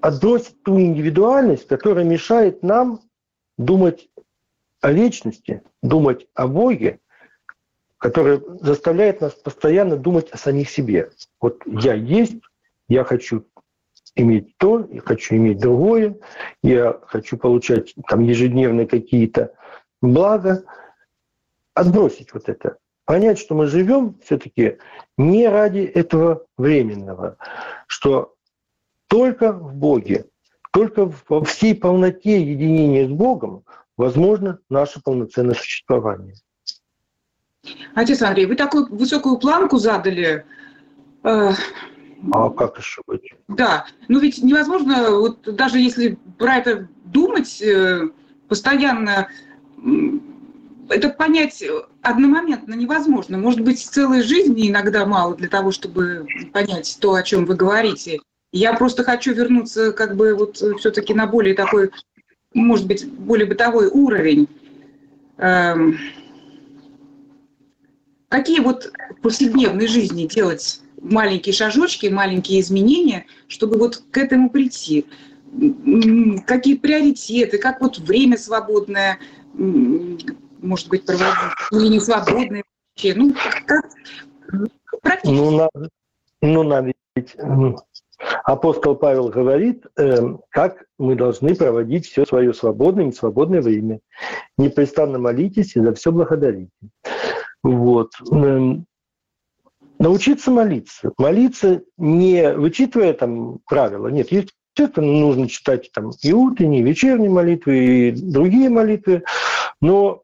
Отбросить 0.00 0.62
ту 0.62 0.80
индивидуальность, 0.80 1.66
которая 1.66 2.06
мешает 2.06 2.62
нам 2.62 3.00
думать 3.58 4.08
о 4.80 4.92
вечности, 4.92 5.62
думать 5.82 6.26
о 6.32 6.48
Боге, 6.48 7.00
которая 7.98 8.40
заставляет 8.60 9.20
нас 9.20 9.34
постоянно 9.34 9.98
думать 9.98 10.30
о 10.30 10.38
самих 10.38 10.70
себе. 10.70 11.10
Вот 11.38 11.60
я 11.66 11.92
есть, 11.92 12.40
я 12.88 13.04
хочу 13.04 13.44
иметь 14.14 14.56
то, 14.56 14.88
я 14.90 15.02
хочу 15.02 15.36
иметь 15.36 15.58
другое, 15.58 16.16
я 16.62 16.98
хочу 17.08 17.36
получать 17.36 17.94
там 18.08 18.20
ежедневные 18.20 18.86
какие-то 18.86 19.52
блага. 20.12 20.64
Отбросить 21.74 22.32
вот 22.32 22.48
это 22.48 22.78
понять, 23.06 23.38
что 23.38 23.54
мы 23.54 23.66
живем 23.68 24.18
все-таки 24.22 24.76
не 25.16 25.48
ради 25.48 25.78
этого 25.78 26.44
временного, 26.58 27.38
что 27.86 28.34
только 29.06 29.52
в 29.52 29.74
Боге, 29.74 30.26
только 30.72 31.10
во 31.28 31.44
всей 31.44 31.74
полноте 31.74 32.42
единения 32.42 33.06
с 33.06 33.10
Богом 33.10 33.64
возможно 33.96 34.58
наше 34.68 35.00
полноценное 35.00 35.54
существование. 35.54 36.34
Отец 37.94 38.20
Андрей, 38.22 38.46
вы 38.46 38.56
такую 38.56 38.86
высокую 38.94 39.38
планку 39.38 39.78
задали. 39.78 40.44
Э, 41.22 41.52
а 42.32 42.50
как 42.50 42.78
еще 42.78 43.02
быть? 43.06 43.32
Да, 43.48 43.86
ну 44.08 44.18
ведь 44.18 44.42
невозможно, 44.42 45.10
вот 45.12 45.42
даже 45.56 45.78
если 45.78 46.18
про 46.38 46.56
это 46.56 46.88
думать 47.04 47.60
э, 47.62 48.08
постоянно, 48.48 49.28
это 50.88 51.08
понять 51.10 51.62
одномоментно 52.02 52.74
невозможно. 52.74 53.38
Может 53.38 53.60
быть, 53.60 53.80
целой 53.80 54.22
жизни 54.22 54.70
иногда 54.70 55.06
мало 55.06 55.36
для 55.36 55.48
того, 55.48 55.72
чтобы 55.72 56.26
понять 56.52 56.98
то, 57.00 57.14
о 57.14 57.22
чем 57.22 57.44
вы 57.44 57.54
говорите. 57.54 58.20
Я 58.52 58.72
просто 58.74 59.04
хочу 59.04 59.34
вернуться 59.34 59.92
как 59.92 60.16
бы 60.16 60.34
вот 60.34 60.56
все-таки 60.56 61.12
на 61.14 61.26
более 61.26 61.54
такой, 61.54 61.90
может 62.54 62.86
быть, 62.86 63.06
более 63.06 63.46
бытовой 63.46 63.88
уровень. 63.88 64.48
Эм, 65.38 65.98
какие 68.28 68.60
вот 68.60 68.92
в 69.10 69.20
повседневной 69.20 69.88
жизни 69.88 70.26
делать 70.26 70.80
маленькие 71.02 71.52
шажочки, 71.52 72.06
маленькие 72.06 72.60
изменения, 72.60 73.26
чтобы 73.48 73.78
вот 73.78 74.02
к 74.10 74.16
этому 74.16 74.48
прийти? 74.48 75.06
Какие 76.46 76.76
приоритеты, 76.76 77.58
как 77.58 77.80
вот 77.80 77.98
время 77.98 78.36
свободное 78.36 79.18
может 79.56 80.88
быть, 80.88 81.06
проводить, 81.06 81.32
или 81.72 81.88
не 81.88 82.00
свободные 82.00 82.64
вообще. 82.96 83.14
Ну, 83.14 83.34
как 83.34 85.00
практически. 85.02 85.34
Ну, 85.34 85.50
надо, 85.50 85.90
ну, 86.42 86.62
надо 86.62 86.92
ведь... 87.14 87.36
Апостол 88.44 88.96
Павел 88.96 89.28
говорит, 89.28 89.84
э, 89.98 90.36
как 90.48 90.86
мы 90.98 91.16
должны 91.16 91.54
проводить 91.54 92.06
все 92.06 92.24
свое 92.24 92.54
свободное 92.54 93.04
и 93.04 93.08
несвободное 93.08 93.60
время. 93.60 94.00
Непрестанно 94.56 95.18
молитесь 95.18 95.76
и 95.76 95.80
за 95.80 95.92
все 95.92 96.10
благодарите. 96.12 96.70
Вот. 97.62 98.12
Эм, 98.32 98.86
научиться 99.98 100.50
молиться. 100.50 101.12
Молиться 101.18 101.82
не 101.98 102.54
вычитывая 102.54 103.12
там 103.12 103.58
правила. 103.66 104.08
Нет, 104.08 104.32
естественно, 104.76 105.10
нужно 105.10 105.48
читать 105.48 105.90
там 105.92 106.10
и 106.22 106.32
утренние, 106.32 106.82
и 106.82 106.84
вечерние 106.84 107.30
молитвы, 107.30 108.08
и 108.08 108.10
другие 108.12 108.68
молитвы. 108.68 109.24
Но 109.80 110.22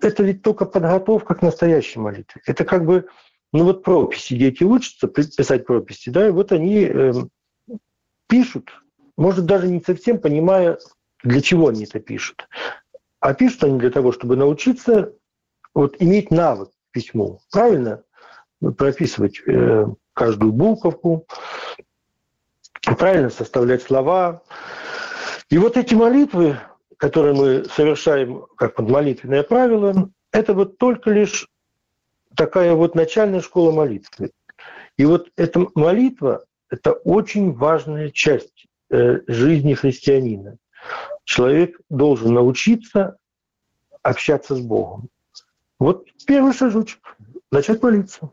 это 0.00 0.22
ведь 0.22 0.42
только 0.42 0.64
подготовка 0.64 1.34
к 1.34 1.42
настоящей 1.42 2.00
молитве. 2.00 2.40
Это 2.46 2.64
как 2.64 2.84
бы, 2.84 3.08
ну 3.52 3.64
вот 3.64 3.82
прописи, 3.82 4.36
дети 4.36 4.64
учатся 4.64 5.06
писать 5.06 5.66
прописи, 5.66 6.10
да, 6.10 6.28
и 6.28 6.30
вот 6.30 6.52
они 6.52 6.84
э, 6.84 7.12
пишут, 8.26 8.70
может 9.16 9.44
даже 9.44 9.68
не 9.68 9.80
совсем 9.80 10.18
понимая, 10.18 10.78
для 11.22 11.40
чего 11.40 11.68
они 11.68 11.84
это 11.84 12.00
пишут. 12.00 12.48
А 13.20 13.34
пишут 13.34 13.64
они 13.64 13.78
для 13.78 13.90
того, 13.90 14.12
чтобы 14.12 14.36
научиться 14.36 15.12
вот 15.74 15.96
иметь 16.00 16.30
навык 16.30 16.70
письму, 16.90 17.40
правильно 17.50 18.02
прописывать 18.76 19.40
э, 19.46 19.86
каждую 20.14 20.52
буковку, 20.52 21.26
правильно 22.82 23.30
составлять 23.30 23.82
слова. 23.82 24.42
И 25.48 25.58
вот 25.58 25.76
эти 25.76 25.94
молитвы, 25.94 26.58
которые 26.96 27.34
мы 27.34 27.64
совершаем 27.64 28.46
как 28.56 28.78
вот 28.78 28.88
молитвенное 28.88 29.42
правило, 29.42 30.10
это 30.32 30.54
вот 30.54 30.78
только 30.78 31.10
лишь 31.10 31.48
такая 32.36 32.74
вот 32.74 32.94
начальная 32.94 33.40
школа 33.40 33.72
молитвы. 33.72 34.30
И 34.96 35.04
вот 35.04 35.28
эта 35.36 35.66
молитва– 35.74 36.44
это 36.70 36.92
очень 36.92 37.52
важная 37.52 38.10
часть 38.10 38.66
э, 38.90 39.20
жизни 39.26 39.74
христианина. 39.74 40.56
Человек 41.24 41.78
должен 41.88 42.34
научиться 42.34 43.16
общаться 44.02 44.56
с 44.56 44.60
Богом. 44.60 45.08
Вот 45.78 46.06
первый 46.26 46.52
шажочек– 46.52 47.16
начать 47.50 47.82
молиться. 47.82 48.30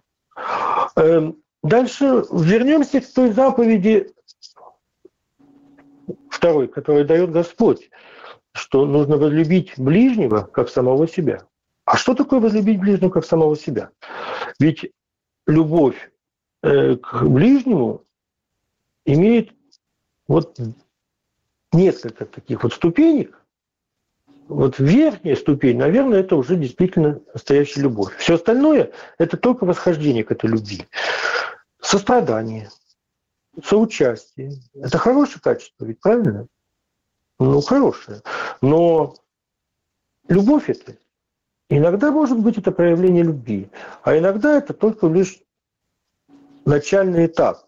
Эм, 0.96 1.38
дальше 1.64 2.24
вернемся 2.32 3.02
к 3.02 3.14
той 3.14 3.32
заповеди 3.32 4.12
второй, 6.40 6.68
которую 6.68 7.06
дает 7.06 7.32
Господь 7.32 7.90
что 8.54 8.86
нужно 8.86 9.18
возлюбить 9.18 9.74
ближнего 9.78 10.42
как 10.42 10.70
самого 10.70 11.08
себя. 11.08 11.46
А 11.86 11.98
что 11.98 12.14
такое 12.14 12.40
возлюбить 12.40 12.80
ближнего 12.80 13.10
как 13.10 13.26
самого 13.26 13.56
себя? 13.56 13.90
Ведь 14.60 14.92
любовь 15.48 16.12
э, 16.62 16.96
к 16.98 17.24
ближнему 17.24 18.04
имеет 19.06 19.52
вот 20.28 20.60
несколько 21.72 22.26
таких 22.26 22.64
вот 22.64 22.74
ступенек. 22.74 23.36
Вот 24.48 24.80
верхняя 24.80 25.36
ступень, 25.36 25.78
наверное, 25.78 26.22
это 26.22 26.36
уже 26.36 26.56
действительно 26.56 27.22
настоящая 27.34 27.82
любовь. 27.82 28.16
Все 28.18 28.36
остальное– 28.36 28.92
это 29.20 29.38
только 29.38 29.64
восхождение 29.64 30.24
к 30.24 30.32
этой 30.32 30.50
любви. 30.50 30.88
Сострадание, 31.80 32.70
соучастие– 33.64 34.54
это 34.74 34.98
хорошее 34.98 35.42
качество, 35.42 35.86
ведь 35.86 36.00
правильно? 36.00 36.48
ну, 37.40 37.62
хорошее. 37.62 38.22
Но 38.62 39.16
любовь 40.28 40.70
это 40.70 40.98
иногда 41.70 42.12
может 42.12 42.40
быть 42.40 42.58
это 42.58 42.72
проявление 42.72 43.24
любви, 43.24 43.70
а 44.04 44.18
иногда 44.18 44.58
это 44.58 44.74
только 44.74 45.08
лишь 45.08 45.40
начальный 46.66 47.26
этап. 47.26 47.66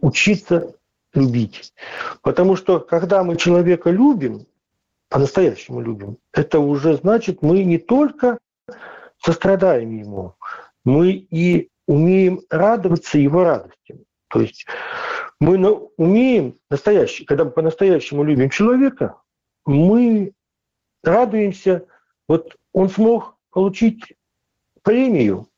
Учиться 0.00 0.74
любить. 1.14 1.72
Потому 2.22 2.56
что 2.56 2.80
когда 2.80 3.22
мы 3.22 3.36
человека 3.36 3.90
любим, 3.90 4.46
по-настоящему 5.08 5.80
любим, 5.80 6.18
это 6.32 6.60
уже 6.60 6.96
значит, 6.96 7.42
мы 7.42 7.64
не 7.64 7.78
только 7.78 8.38
сострадаем 9.18 9.96
ему, 9.96 10.34
мы 10.84 11.10
и 11.10 11.68
умеем 11.86 12.40
радоваться 12.48 13.18
его 13.18 13.44
радостям. 13.44 13.98
То 14.30 14.40
есть 14.40 14.66
мы 15.40 15.58
умеем 15.96 16.58
настоящий, 16.70 17.24
когда 17.24 17.44
мы 17.44 17.50
по-настоящему 17.50 18.22
любим 18.22 18.50
человека, 18.50 19.20
мы 19.66 20.32
радуемся, 21.02 21.86
вот 22.28 22.56
он 22.72 22.88
смог 22.88 23.36
получить 23.50 24.14
премию, 24.82 25.48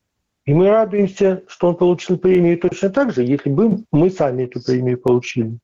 и 0.45 0.53
мы 0.53 0.69
радуемся, 0.69 1.43
что 1.47 1.69
он 1.69 1.77
получил 1.77 2.17
премию 2.17 2.57
точно 2.59 2.89
так 2.89 3.13
же, 3.13 3.23
если 3.23 3.49
бы 3.49 3.83
мы 3.91 4.09
сами 4.09 4.43
эту 4.43 4.61
премию 4.61 4.99
получили. 4.99 5.59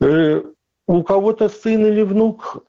Э, 0.00 0.42
у 0.88 1.02
кого-то 1.02 1.48
сын 1.48 1.86
или 1.86 2.02
внук 2.02 2.64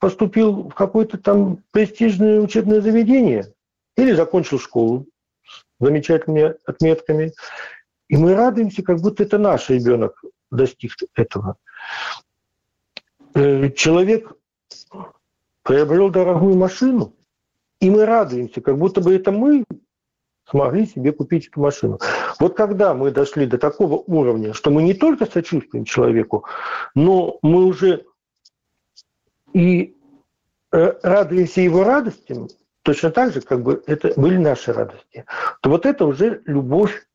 поступил 0.00 0.68
в 0.68 0.74
какое-то 0.74 1.18
там 1.18 1.62
престижное 1.70 2.40
учебное 2.40 2.80
заведение 2.80 3.52
или 3.96 4.12
закончил 4.12 4.58
школу 4.58 5.06
с 5.44 5.64
замечательными 5.80 6.54
отметками. 6.66 7.32
И 8.08 8.16
мы 8.16 8.34
радуемся, 8.34 8.82
как 8.82 9.00
будто 9.00 9.22
это 9.22 9.38
наш 9.38 9.68
ребенок 9.68 10.22
достиг 10.50 10.92
этого. 11.14 11.56
Э, 13.34 13.70
человек 13.70 14.32
приобрел 15.62 16.10
дорогую 16.10 16.56
машину, 16.56 17.14
и 17.80 17.90
мы 17.90 18.06
радуемся, 18.06 18.60
как 18.60 18.78
будто 18.78 19.00
бы 19.00 19.14
это 19.14 19.32
мы 19.32 19.64
смогли 20.48 20.86
себе 20.86 21.12
купить 21.12 21.48
эту 21.48 21.60
машину. 21.60 21.98
Вот 22.38 22.56
когда 22.56 22.94
мы 22.94 23.10
дошли 23.10 23.46
до 23.46 23.58
такого 23.58 23.96
уровня, 23.96 24.52
что 24.52 24.70
мы 24.70 24.82
не 24.84 24.94
только 24.94 25.26
сочувствуем 25.26 25.84
человеку, 25.84 26.46
но 26.94 27.38
мы 27.42 27.64
уже 27.64 28.04
и 29.52 29.96
э, 30.72 30.92
радуемся 31.02 31.60
его 31.60 31.82
радостям, 31.82 32.48
точно 32.82 33.10
так 33.10 33.32
же, 33.32 33.40
как 33.40 33.62
бы 33.62 33.82
это 33.86 34.12
были 34.20 34.36
наши 34.36 34.72
радости, 34.72 35.24
то 35.60 35.70
вот 35.70 35.84
это 35.84 36.06
уже 36.06 36.42
любовь 36.46 37.06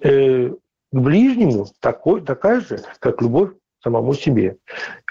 э, 0.00 0.50
к 0.50 0.56
ближнему 0.92 1.66
такой, 1.80 2.22
такая 2.22 2.60
же, 2.60 2.82
как 2.98 3.22
любовь 3.22 3.52
к 3.52 3.82
самому 3.82 4.14
себе. 4.14 4.58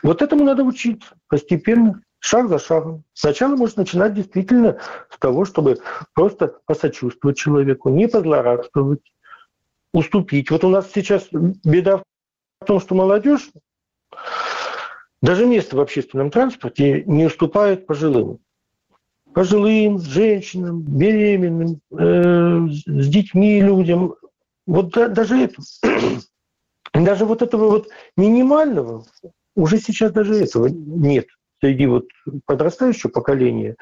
Вот 0.04 0.22
этому 0.22 0.44
надо 0.44 0.64
учиться 0.64 1.16
постепенно 1.28 2.02
шаг 2.20 2.50
за 2.50 2.60
шагом. 2.60 3.04
Сначала 3.14 3.56
можно 3.56 3.84
начинать 3.84 4.14
действительно 4.14 4.80
с 5.10 5.18
того, 5.18 5.46
чтобы 5.46 5.78
просто 6.14 6.60
посочувствовать 6.66 7.38
человеку, 7.38 7.90
не 7.90 8.08
позлорадствовать, 8.08 9.02
уступить. 9.94 10.52
Вот 10.52 10.64
у 10.64 10.70
нас 10.70 10.90
сейчас 10.94 11.28
беда 11.32 12.04
в 12.62 12.66
том, 12.66 12.80
что 12.80 12.96
молодежь 12.96 13.50
даже 15.22 15.46
место 15.46 15.76
в 15.76 15.82
общественном 15.82 16.32
транспорте 16.32 17.04
не 17.06 17.26
уступает 17.26 17.86
пожилым. 17.86 18.40
Пожилым, 19.34 20.00
женщинам, 20.00 20.82
беременным, 20.82 21.82
э, 21.92 22.68
с 22.70 23.08
детьми 23.08 23.62
людям. 23.62 24.16
Вот 24.70 24.92
да, 24.92 25.08
даже 25.08 25.36
это, 25.36 25.62
даже 26.94 27.26
вот 27.26 27.42
этого 27.42 27.70
вот 27.70 27.90
минимального 28.16 29.04
уже 29.56 29.80
сейчас 29.80 30.12
даже 30.12 30.36
этого 30.36 30.68
нет 30.68 31.26
среди 31.60 31.88
вот 31.88 32.06
подрастающего 32.46 33.10
поколения, 33.10 33.78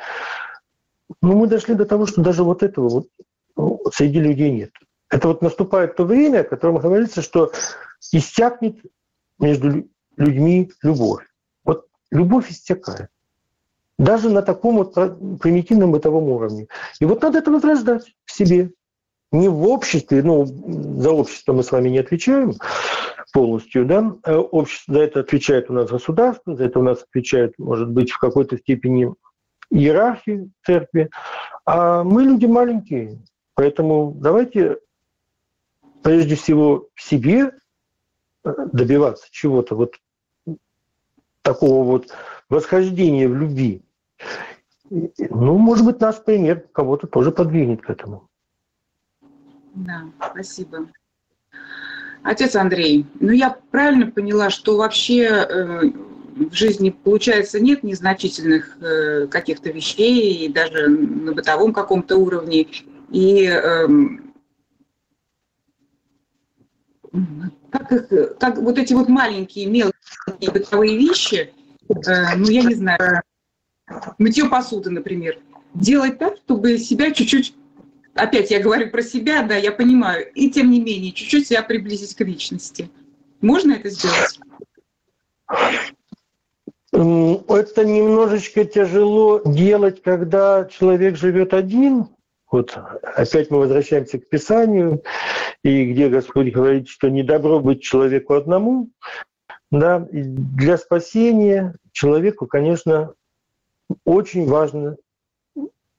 ну, 1.22 1.38
мы 1.38 1.48
дошли 1.48 1.76
до 1.76 1.86
того, 1.86 2.06
что 2.06 2.22
даже 2.22 2.44
вот 2.44 2.64
этого 2.64 2.88
вот 2.88 3.08
ну, 3.58 3.82
среди 3.94 4.22
людей 4.22 4.50
нет. 4.50 4.72
Это 5.10 5.28
вот 5.28 5.42
наступает 5.42 5.98
то 5.98 6.06
время, 6.06 6.40
о 6.40 6.46
котором 6.46 6.78
говорится, 6.78 7.22
что 7.22 7.52
истякнет 8.14 8.78
между 9.40 9.90
людьми 10.16 10.72
любовь. 10.82 11.26
Вот 11.66 11.88
любовь 12.12 12.50
истекает. 12.50 13.10
Даже 13.98 14.30
на 14.30 14.42
таком 14.42 14.78
вот 14.78 14.94
примитивном 15.42 15.92
бытовом 15.92 16.30
уровне. 16.30 16.68
И 17.02 17.06
вот 17.06 17.22
надо 17.22 17.40
это 17.40 17.52
возрождать 17.52 18.16
в 18.24 18.32
себе. 18.32 18.72
Не 19.32 19.50
в 19.50 19.68
обществе, 19.68 20.24
ну, 20.24 20.46
за 20.46 21.12
общество 21.12 21.54
мы 21.54 21.64
с 21.64 21.72
вами 21.72 21.90
не 21.90 22.00
отвечаем, 22.00 22.54
полностью, 23.34 23.86
да, 23.86 24.16
э, 24.24 24.36
общество 24.36 24.96
за 24.96 25.02
это 25.02 25.20
отвечает 25.20 25.70
у 25.70 25.74
нас 25.74 25.90
государство, 25.90 26.56
за 26.56 26.66
это 26.66 26.80
у 26.80 26.84
нас 26.84 27.04
отвечает, 27.04 27.54
может 27.58 27.90
быть, 27.90 28.12
в 28.12 28.20
какой-то 28.20 28.58
степени 28.58 29.14
иерархии 29.70 30.50
церкви, 30.66 31.10
а 31.66 32.04
мы 32.04 32.24
люди 32.24 32.46
маленькие, 32.46 33.20
поэтому 33.54 34.14
давайте 34.16 34.78
прежде 36.04 36.36
всего 36.36 36.88
в 36.96 37.02
себе 37.02 37.52
э, 38.46 38.54
добиваться 38.72 39.28
чего-то 39.30 39.76
вот 39.76 39.96
такого 41.42 41.84
вот 41.84 42.14
восхождения 42.50 43.28
в 43.28 43.36
любви. 43.36 43.84
Ну, 44.90 45.58
может 45.58 45.86
быть, 45.86 46.00
наш 46.00 46.24
пример 46.24 46.66
кого-то 46.72 47.08
тоже 47.08 47.32
подвинет 47.32 47.82
к 47.82 47.90
этому. 47.90 48.30
Да, 49.78 50.06
спасибо. 50.32 50.90
Отец 52.24 52.56
Андрей, 52.56 53.06
ну 53.20 53.32
я 53.32 53.58
правильно 53.72 54.12
поняла, 54.12 54.50
что 54.50 54.76
вообще 54.76 55.24
э, 55.24 55.82
в 56.36 56.54
жизни, 56.54 56.90
получается, 56.90 57.60
нет 57.60 57.84
незначительных 57.84 58.78
э, 58.82 59.28
каких-то 59.28 59.70
вещей, 59.70 60.46
и 60.46 60.50
даже 60.50 60.88
на 60.88 61.34
бытовом 61.34 61.74
каком-то 61.74 62.18
уровне. 62.18 62.68
И 63.12 63.46
э, 63.46 63.88
как, 67.70 67.92
их, 67.92 68.38
как 68.40 68.58
вот 68.58 68.78
эти 68.78 68.94
вот 68.94 69.10
маленькие, 69.10 69.68
мелкие 69.68 70.52
бытовые 70.52 70.98
вещи, 70.98 71.54
э, 71.88 72.36
ну 72.36 72.50
я 72.50 72.64
не 72.64 72.74
знаю, 72.74 73.22
мытье 74.18 74.50
посуды, 74.50 74.90
например, 74.90 75.40
делать 75.76 76.18
так, 76.18 76.38
чтобы 76.38 76.78
себя 76.80 77.12
чуть-чуть 77.12 77.56
опять 78.18 78.52
я 78.52 78.60
говорю 78.60 78.90
про 78.90 79.02
себя, 79.02 79.44
да, 79.44 79.56
я 79.56 79.72
понимаю, 79.72 80.30
и 80.34 80.50
тем 80.50 80.72
не 80.72 80.80
менее, 80.80 81.12
чуть-чуть 81.12 81.48
себя 81.48 81.64
приблизить 81.64 82.16
к 82.16 82.22
личности. 82.22 82.90
Можно 83.42 83.74
это 83.74 83.90
сделать? 83.90 84.40
Это 86.92 87.86
немножечко 87.86 88.66
тяжело 88.66 89.42
делать, 89.46 90.02
когда 90.02 90.66
человек 90.66 91.16
живет 91.16 91.54
один. 91.54 92.08
Вот 92.50 92.78
опять 93.04 93.52
мы 93.52 93.60
возвращаемся 93.60 94.20
к 94.20 94.30
Писанию, 94.30 95.04
и 95.64 95.92
где 95.92 96.08
Господь 96.08 96.52
говорит, 96.54 96.88
что 96.88 97.10
не 97.10 97.24
добро 97.24 97.60
быть 97.60 97.82
человеку 97.82 98.34
одному. 98.34 98.90
Да, 99.70 100.08
и 100.12 100.24
для 100.24 100.78
спасения 100.78 101.76
человеку, 101.92 102.48
конечно, 102.48 103.14
очень 104.06 104.48
важно 104.48 104.96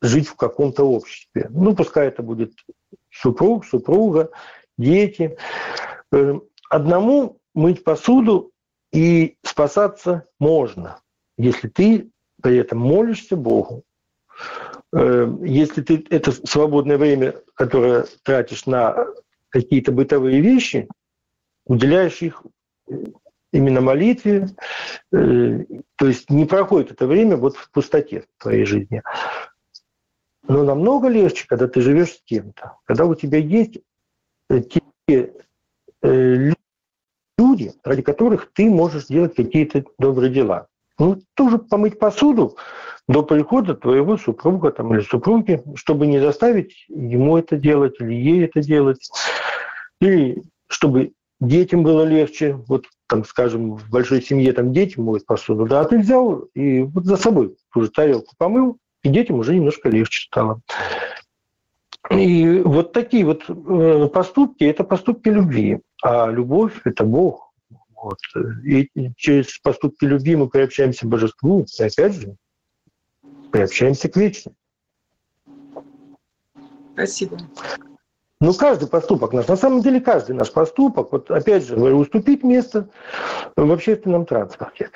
жить 0.01 0.29
в 0.29 0.37
каком-то 0.37 0.85
обществе. 0.85 1.49
Ну, 1.51 1.75
пускай 1.75 2.09
это 2.09 2.23
будет 2.23 2.53
супруг, 3.11 3.65
супруга, 3.65 4.31
дети. 4.77 5.37
Э, 6.13 6.35
одному 6.71 7.39
мыть 7.55 7.85
посуду 7.85 8.53
и 8.93 9.37
спасаться 9.43 10.27
можно, 10.39 11.01
если 11.37 11.69
ты 11.69 12.11
при 12.43 12.59
этом 12.59 12.79
молишься 12.79 13.37
Богу. 13.37 13.85
Э, 14.95 15.29
если 15.43 15.83
ты 15.83 16.05
это 16.11 16.33
свободное 16.33 16.99
время, 16.99 17.35
которое 17.55 18.07
тратишь 18.23 18.67
на 18.67 19.07
какие-то 19.51 19.93
бытовые 19.93 20.41
вещи, 20.41 20.89
уделяешь 21.67 22.23
их 22.23 22.43
именно 23.53 23.81
молитве, 23.81 24.49
э, 25.13 25.65
то 25.97 26.07
есть 26.07 26.31
не 26.31 26.45
проходит 26.45 26.93
это 26.93 27.07
время 27.07 27.37
вот 27.37 27.57
в 27.57 27.71
пустоте 27.71 28.23
в 28.23 28.43
твоей 28.43 28.65
жизни. 28.65 29.03
Но 30.49 30.65
намного 30.65 31.09
легче, 31.09 31.47
когда 31.47 31.69
ты 31.69 31.83
живешь 31.83 32.15
с 32.15 32.23
кем-то, 32.25 32.79
когда 32.85 33.05
у 33.05 33.15
тебя 33.15 33.39
есть 33.39 33.79
э, 34.49 34.61
те 34.63 35.35
э, 36.03 36.53
люди, 37.39 37.73
ради 37.85 38.03
которых 38.03 38.51
ты 38.55 38.71
можешь 38.71 39.07
делать 39.07 39.37
какие-то 39.37 39.85
добрые 39.99 40.33
дела. 40.33 40.69
Ну, 40.99 41.21
тоже 41.35 41.59
помыть 41.59 41.99
посуду 41.99 42.57
до 43.07 43.23
прихода 43.23 43.75
твоего 43.75 44.17
супруга 44.17 44.73
там, 44.73 44.95
или 44.95 45.03
супруги, 45.03 45.63
чтобы 45.77 46.07
не 46.07 46.19
заставить 46.19 46.87
ему 46.89 47.37
это 47.37 47.57
делать 47.57 48.01
или 48.01 48.15
ей 48.15 48.45
это 48.47 48.63
делать. 48.63 49.11
Или 50.01 50.43
чтобы 50.69 51.13
детям 51.41 51.83
было 51.83 52.05
легче. 52.05 52.55
Вот, 52.67 52.87
там, 53.07 53.25
скажем, 53.25 53.77
в 53.77 53.91
большой 53.91 54.23
семье 54.23 54.53
там 54.55 54.73
дети 54.73 54.99
моют 54.99 55.27
посуду, 55.27 55.67
да, 55.67 55.83
а 55.83 55.85
ты 55.85 55.99
взял 55.99 56.41
и 56.55 56.83
вот 56.83 57.05
за 57.05 57.17
собой 57.17 57.55
ту 57.73 57.83
же 57.83 57.91
тарелку 57.91 58.35
помыл, 58.39 58.79
и 59.09 59.13
детям 59.13 59.39
уже 59.39 59.55
немножко 59.55 59.89
легче 59.89 60.27
стало. 60.27 60.61
И 62.11 62.61
вот 62.61 62.93
такие 62.93 63.25
вот 63.25 63.45
э, 63.49 64.09
поступки– 64.09 64.65
это 64.65 64.85
поступки 64.85 65.29
любви. 65.29 65.81
А 66.03 66.29
любовь– 66.29 66.81
это 66.85 67.05
Бог. 67.05 67.53
Вот. 67.95 68.19
И 68.65 68.91
через 69.17 69.59
поступки 69.59 70.05
любви 70.05 70.37
мы 70.37 70.49
приобщаемся 70.49 71.07
к 71.07 71.09
Божеству, 71.09 71.67
и 71.79 71.83
опять 71.83 72.15
же, 72.15 72.37
приобщаемся 73.51 74.09
к 74.09 74.17
вечности. 74.17 74.55
Спасибо. 76.95 77.39
Ну, 78.41 78.55
каждый 78.55 78.89
поступок 78.89 79.33
наш, 79.33 79.49
на 79.49 79.57
самом 79.57 79.83
деле 79.83 80.01
каждый 80.01 80.37
наш 80.37 80.53
поступок, 80.53 81.11
вот 81.11 81.31
опять 81.31 81.67
же, 81.67 81.77
уступить 81.77 82.45
место 82.45 82.89
в 83.57 83.73
общественном 83.73 84.27
транспорте. 84.27 84.91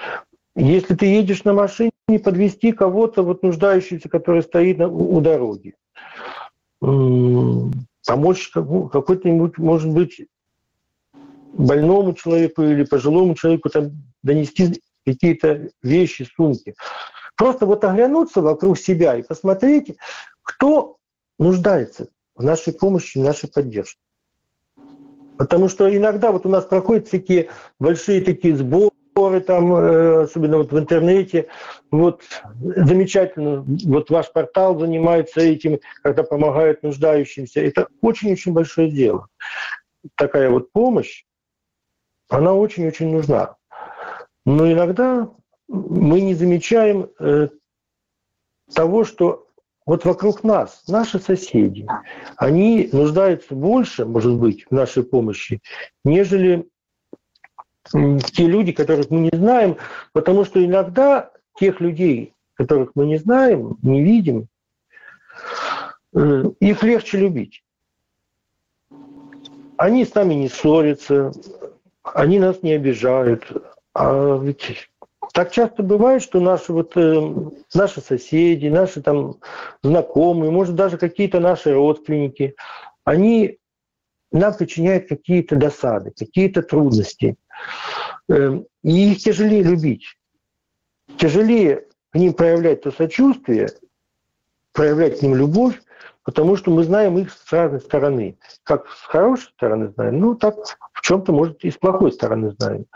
Если 0.54 0.94
ты 0.94 1.06
едешь 1.06 1.42
на 1.44 1.52
машине, 1.52 1.90
подвести 2.18 2.72
кого-то, 2.72 3.22
вот 3.22 3.42
нуждающегося, 3.42 4.08
который 4.08 4.42
стоит 4.42 4.78
на, 4.78 4.88
у 4.88 5.20
дороги. 5.20 5.74
Помочь 6.80 8.48
какой-то, 8.50 9.28
может 9.58 9.92
быть, 9.92 10.26
больному 11.52 12.14
человеку 12.14 12.62
или 12.62 12.84
пожилому 12.84 13.34
человеку 13.34 13.68
там, 13.68 13.90
донести 14.22 14.82
какие-то 15.04 15.68
вещи, 15.82 16.26
сумки. 16.36 16.74
Просто 17.36 17.66
вот 17.66 17.84
оглянуться 17.84 18.40
вокруг 18.40 18.78
себя 18.78 19.16
и 19.16 19.22
посмотреть, 19.22 19.96
кто 20.42 20.96
нуждается 21.38 22.08
в 22.34 22.42
нашей 22.42 22.72
помощи, 22.72 23.18
в 23.18 23.22
нашей 23.22 23.48
поддержке. 23.50 24.00
Потому 25.38 25.68
что 25.68 25.94
иногда 25.94 26.30
вот 26.30 26.46
у 26.46 26.48
нас 26.48 26.64
проходят 26.64 27.10
такие 27.10 27.48
большие 27.78 28.20
такие 28.20 28.56
сборы, 28.56 28.91
там, 29.14 29.74
э, 29.74 30.22
особенно 30.22 30.58
вот 30.58 30.72
в 30.72 30.78
интернете. 30.78 31.48
Вот 31.90 32.22
замечательно, 32.60 33.64
вот 33.84 34.10
ваш 34.10 34.32
портал 34.32 34.78
занимается 34.78 35.40
этим, 35.40 35.80
когда 36.02 36.22
помогают 36.22 36.82
нуждающимся. 36.82 37.60
Это 37.60 37.88
очень-очень 38.00 38.52
большое 38.52 38.90
дело. 38.90 39.28
Такая 40.16 40.50
вот 40.50 40.72
помощь, 40.72 41.24
она 42.28 42.54
очень-очень 42.54 43.12
нужна. 43.12 43.56
Но 44.44 44.70
иногда 44.70 45.28
мы 45.68 46.20
не 46.20 46.34
замечаем 46.34 47.10
э, 47.18 47.48
того, 48.74 49.04
что 49.04 49.46
вот 49.84 50.04
вокруг 50.04 50.44
нас, 50.44 50.84
наши 50.88 51.18
соседи, 51.18 51.86
они 52.36 52.88
нуждаются 52.92 53.54
больше, 53.54 54.04
может 54.04 54.34
быть, 54.34 54.64
в 54.70 54.72
нашей 54.72 55.02
помощи, 55.02 55.60
нежели 56.04 56.68
те 57.90 58.46
люди, 58.46 58.72
которых 58.72 59.10
мы 59.10 59.20
не 59.20 59.30
знаем, 59.36 59.76
потому 60.12 60.44
что 60.44 60.64
иногда 60.64 61.30
тех 61.58 61.80
людей, 61.80 62.34
которых 62.54 62.92
мы 62.94 63.06
не 63.06 63.18
знаем, 63.18 63.76
не 63.82 64.02
видим, 64.02 64.46
э, 66.14 66.44
их 66.60 66.82
легче 66.82 67.18
любить. 67.18 67.64
Они 69.76 70.04
с 70.04 70.14
нами 70.14 70.34
не 70.34 70.48
ссорятся, 70.48 71.32
они 72.02 72.38
нас 72.38 72.62
не 72.62 72.72
обижают. 72.72 73.50
А 73.94 74.38
ведь 74.38 74.90
так 75.32 75.50
часто 75.50 75.82
бывает, 75.82 76.22
что 76.22 76.40
наши, 76.40 76.72
вот, 76.72 76.96
э, 76.96 77.34
наши 77.74 78.00
соседи, 78.00 78.68
наши 78.68 79.02
там 79.02 79.36
знакомые, 79.82 80.50
может 80.50 80.74
даже 80.74 80.98
какие-то 80.98 81.40
наши 81.40 81.72
родственники, 81.72 82.54
они 83.04 83.58
нам 84.30 84.54
причиняют 84.54 85.08
какие-то 85.08 85.56
досады, 85.56 86.12
какие-то 86.16 86.62
трудности. 86.62 87.36
Э, 88.28 88.60
и 88.82 89.12
их 89.12 89.18
тяжелее 89.18 89.62
любить. 89.62 90.06
Тяжелее 91.18 91.86
к 92.10 92.16
ним 92.16 92.32
проявлять 92.32 92.82
то 92.82 92.90
сочувствие, 92.90 93.68
проявлять 94.72 95.18
к 95.18 95.22
ним 95.22 95.34
любовь, 95.34 95.80
потому 96.24 96.56
что 96.56 96.70
мы 96.70 96.84
знаем 96.84 97.18
их 97.18 97.32
с 97.32 97.52
разной 97.52 97.80
стороны. 97.80 98.38
Как 98.62 98.88
с 98.88 99.02
хорошей 99.02 99.50
стороны 99.50 99.88
знаем, 99.88 100.20
ну 100.20 100.34
так 100.34 100.56
в 100.92 101.00
чем-то, 101.02 101.32
может, 101.32 101.64
и 101.64 101.70
с 101.70 101.76
плохой 101.76 102.12
стороны 102.12 102.52
знаем. 102.58 102.86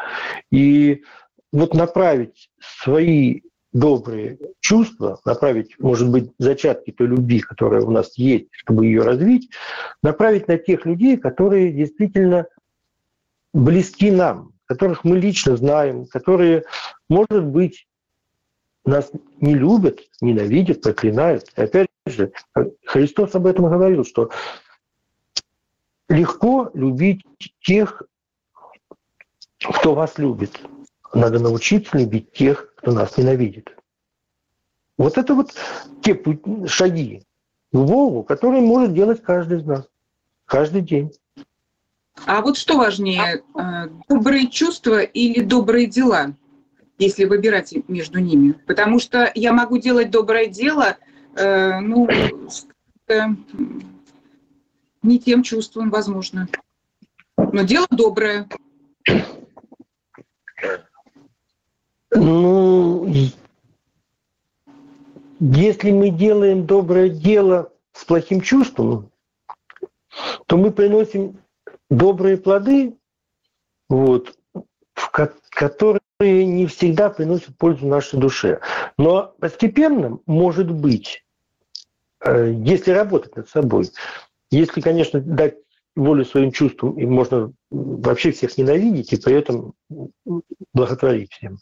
И 0.50 1.02
вот 1.52 1.74
направить 1.74 2.50
свои 2.60 3.40
добрые 3.72 4.38
чувства, 4.60 5.20
направить, 5.24 5.78
может 5.78 6.10
быть, 6.10 6.32
зачатки 6.38 6.92
той 6.92 7.08
любви, 7.08 7.40
которая 7.40 7.82
у 7.82 7.90
нас 7.90 8.16
есть, 8.16 8.48
чтобы 8.52 8.86
ее 8.86 9.02
развить, 9.02 9.50
направить 10.02 10.48
на 10.48 10.56
тех 10.56 10.86
людей, 10.86 11.18
которые 11.18 11.72
действительно 11.72 12.46
близки 13.56 14.10
нам, 14.10 14.52
которых 14.66 15.04
мы 15.04 15.18
лично 15.18 15.56
знаем, 15.56 16.06
которые, 16.06 16.64
может 17.08 17.44
быть, 17.44 17.88
нас 18.84 19.10
не 19.40 19.54
любят, 19.54 20.00
ненавидят, 20.20 20.82
проклинают. 20.82 21.50
И 21.56 21.62
опять 21.62 21.88
же, 22.06 22.32
Христос 22.84 23.34
об 23.34 23.46
этом 23.46 23.64
говорил, 23.68 24.04
что 24.04 24.30
легко 26.08 26.70
любить 26.74 27.24
тех, 27.62 28.02
кто 29.58 29.94
вас 29.94 30.18
любит. 30.18 30.60
Надо 31.14 31.38
научиться 31.38 31.96
любить 31.96 32.32
тех, 32.32 32.74
кто 32.76 32.92
нас 32.92 33.16
ненавидит. 33.16 33.74
Вот 34.98 35.18
это 35.18 35.34
вот 35.34 35.54
те 36.02 36.18
шаги 36.66 37.22
к 37.72 37.76
Богу, 37.76 38.22
которые 38.22 38.60
может 38.60 38.92
делать 38.92 39.22
каждый 39.22 39.58
из 39.58 39.64
нас. 39.64 39.88
Каждый 40.44 40.82
день. 40.82 41.12
А 42.24 42.40
вот 42.40 42.56
что 42.56 42.76
важнее, 42.78 43.42
э, 43.54 43.88
добрые 44.08 44.48
чувства 44.48 45.00
или 45.02 45.42
добрые 45.42 45.86
дела, 45.86 46.34
если 46.98 47.24
выбирать 47.24 47.74
между 47.88 48.18
ними? 48.20 48.52
Потому 48.66 48.98
что 48.98 49.30
я 49.34 49.52
могу 49.52 49.78
делать 49.78 50.10
доброе 50.10 50.46
дело, 50.46 50.96
э, 51.36 51.80
ну, 51.80 52.08
не 55.02 55.18
тем 55.20 55.42
чувством, 55.42 55.90
возможно. 55.90 56.48
Но 57.36 57.62
дело 57.62 57.86
доброе. 57.90 58.48
Ну, 62.10 63.06
если 65.38 65.90
мы 65.90 66.10
делаем 66.10 66.66
доброе 66.66 67.10
дело 67.10 67.72
с 67.92 68.04
плохим 68.04 68.40
чувством, 68.40 69.10
то 70.46 70.56
мы 70.56 70.70
приносим 70.72 71.38
добрые 71.90 72.36
плоды, 72.36 72.96
вот, 73.88 74.36
которые 75.50 76.10
не 76.20 76.66
всегда 76.66 77.10
приносят 77.10 77.56
пользу 77.56 77.86
нашей 77.86 78.18
душе. 78.18 78.60
Но 78.98 79.34
постепенно, 79.38 80.18
может 80.26 80.70
быть, 80.70 81.24
э, 82.24 82.52
если 82.56 82.90
работать 82.90 83.36
над 83.36 83.48
собой, 83.48 83.90
если, 84.50 84.80
конечно, 84.80 85.20
дать 85.20 85.56
волю 85.94 86.24
своим 86.24 86.52
чувствам, 86.52 86.98
и 86.98 87.06
можно 87.06 87.52
вообще 87.70 88.30
всех 88.30 88.56
ненавидеть 88.58 89.12
и 89.12 89.16
при 89.16 89.34
этом 89.34 89.72
благотворить 90.74 91.32
всем. 91.32 91.58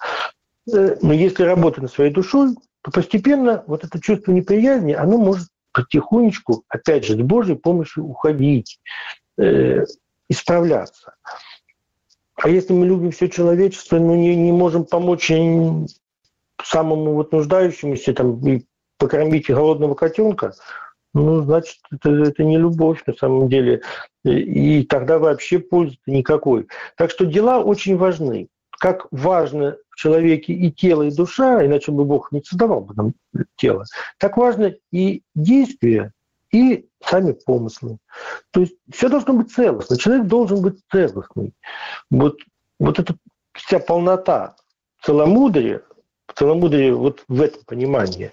Э, 0.73 0.97
но 1.01 1.13
если 1.13 1.45
работать 1.45 1.83
над 1.83 1.93
своей 1.93 2.13
душой, 2.13 2.55
то 2.83 2.91
постепенно 2.91 3.65
вот 3.67 3.85
это 3.85 4.01
чувство 4.01 4.33
неприязни, 4.33 4.93
оно 4.93 5.19
может 5.19 5.49
потихонечку, 5.73 6.65
опять 6.69 7.05
же, 7.05 7.15
с 7.15 7.21
Божьей 7.23 7.57
помощью 7.57 8.05
уходить, 8.05 8.79
э, 9.39 9.85
исправляться. 10.29 11.15
А 12.37 12.49
если 12.49 12.73
мы 12.73 12.87
любим 12.87 13.11
все 13.11 13.29
человечество, 13.29 13.99
но 13.99 14.15
не, 14.15 14.35
не 14.35 14.53
можем 14.53 14.85
помочь 14.85 15.31
самому 16.63 17.15
вот 17.15 17.33
нуждающемуся 17.33 18.13
там, 18.15 18.47
и 18.47 18.65
покормить 18.99 19.49
голодного 19.49 19.95
котенка, 19.95 20.55
ну, 21.15 21.43
значит, 21.43 21.79
это, 21.93 22.11
это 22.11 22.43
не 22.43 22.59
любовь 22.59 23.03
на 23.07 23.15
самом 23.15 23.49
деле. 23.49 23.83
И 24.25 24.83
тогда 24.85 25.19
вообще 25.19 25.61
пользы 25.61 25.97
никакой. 26.07 26.67
Так 26.97 27.11
что 27.11 27.25
дела 27.25 27.61
очень 27.61 27.97
важны. 27.97 28.49
Как 28.81 29.07
важно 29.13 29.77
в 29.91 29.97
человеке 29.97 30.53
и 30.53 30.73
тело, 30.73 31.05
и 31.05 31.15
душа, 31.15 31.65
иначе 31.65 31.93
бы 31.93 32.05
Бог 32.05 32.33
не 32.33 32.43
создавал 32.43 32.81
бы 32.81 32.95
нам 32.95 33.15
тело, 33.57 33.85
так 34.19 34.37
важно 34.37 34.75
и 34.91 35.23
действие, 35.37 36.13
и 36.55 36.89
сами 37.05 37.33
помыслы. 37.33 37.99
То 38.53 38.61
есть 38.61 38.77
все 38.93 39.09
должно 39.09 39.35
быть 39.35 39.53
целостно. 39.53 39.99
Человек 39.99 40.27
должен 40.29 40.63
быть 40.63 40.79
целостный. 40.91 41.53
Вот, 42.11 42.39
вот 42.79 43.01
эта 43.01 43.17
вся 43.55 43.81
полнота 43.81 44.55
целомудрия, 45.03 45.83
целомудрие 46.33 46.95
вот 46.95 47.25
в 47.27 47.43
этом 47.43 47.65
понимании, 47.65 48.31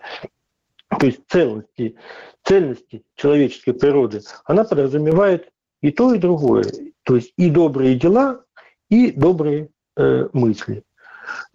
то 1.00 1.08
есть 1.08 1.22
целости, 1.30 1.96
цельности 2.44 3.04
человеческой 3.16 3.74
природы, 3.74 4.22
она 4.46 4.66
подразумевает 4.66 5.52
и 5.82 5.92
то, 5.92 6.14
и 6.14 6.20
другое. 6.20 6.66
То 7.04 7.16
есть 7.16 7.34
и 7.38 7.50
добрые 7.50 7.96
дела, 7.96 8.44
и 8.90 9.12
добрые 9.12 9.70
э, 9.98 10.28
мысли. 10.34 10.84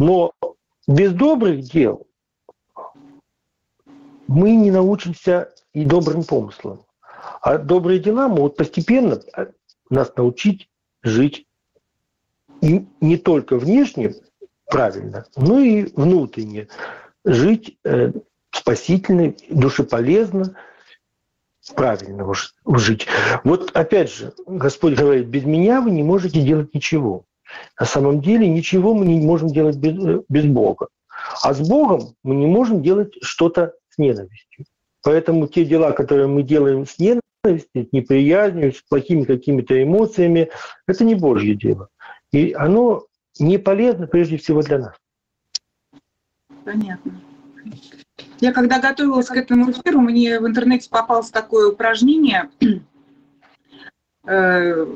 Но 0.00 0.32
без 0.88 1.12
добрых 1.12 1.60
дел 1.60 2.08
мы 4.26 4.56
не 4.56 4.72
научимся 4.72 5.52
и 5.76 5.84
добрым 5.84 6.24
помыслам. 6.24 6.86
А 7.42 7.58
добрые 7.58 7.98
дела 7.98 8.28
могут 8.28 8.56
постепенно 8.56 9.20
э, 9.36 9.48
нас 9.90 10.10
научить 10.16 10.70
жить 11.02 11.46
и 12.62 12.86
не 13.02 13.18
только 13.18 13.58
внешне 13.58 14.14
правильно, 14.70 15.26
но 15.36 15.58
и 15.58 15.84
внутренне 15.94 16.68
жить 17.26 17.76
э, 17.84 18.10
спасительно, 18.50 19.34
душеполезно, 19.50 20.56
правильно 21.74 22.26
жить. 22.78 23.06
Вот 23.44 23.70
опять 23.76 24.10
же, 24.10 24.32
Господь 24.46 24.94
говорит, 24.94 25.26
без 25.26 25.44
меня 25.44 25.82
вы 25.82 25.90
не 25.90 26.02
можете 26.02 26.40
делать 26.40 26.72
ничего. 26.72 27.26
На 27.78 27.84
самом 27.84 28.22
деле 28.22 28.48
ничего 28.48 28.94
мы 28.94 29.04
не 29.04 29.26
можем 29.26 29.48
делать 29.48 29.76
без, 29.76 29.92
э, 29.92 30.22
без 30.30 30.46
Бога. 30.46 30.88
А 31.42 31.52
с 31.52 31.68
Богом 31.68 32.14
мы 32.22 32.34
не 32.34 32.46
можем 32.46 32.82
делать 32.82 33.12
что-то 33.20 33.74
с 33.90 33.98
ненавистью. 33.98 34.64
Поэтому 35.06 35.46
те 35.46 35.64
дела, 35.64 35.92
которые 35.92 36.26
мы 36.26 36.42
делаем 36.42 36.84
с 36.84 36.98
ненавистью, 36.98 37.22
ненавистью, 37.44 37.88
неприязнью, 37.92 38.72
с 38.72 38.82
плохими 38.82 39.22
какими-то 39.22 39.80
эмоциями. 39.80 40.50
Это 40.88 41.04
не 41.04 41.14
Божье 41.14 41.54
дело. 41.54 41.90
И 42.32 42.52
оно 42.52 43.06
не 43.38 43.58
полезно 43.58 44.08
прежде 44.08 44.36
всего 44.36 44.62
для 44.62 44.78
нас. 44.80 44.96
Понятно. 46.64 47.20
Я 48.40 48.52
когда 48.52 48.80
готовилась 48.80 49.28
к 49.28 49.36
этому 49.36 49.70
эфиру, 49.70 50.00
мне 50.00 50.40
в 50.40 50.46
интернете 50.48 50.90
попалось 50.90 51.30
такое 51.30 51.68
упражнение. 51.68 52.50
Э, 54.28 54.86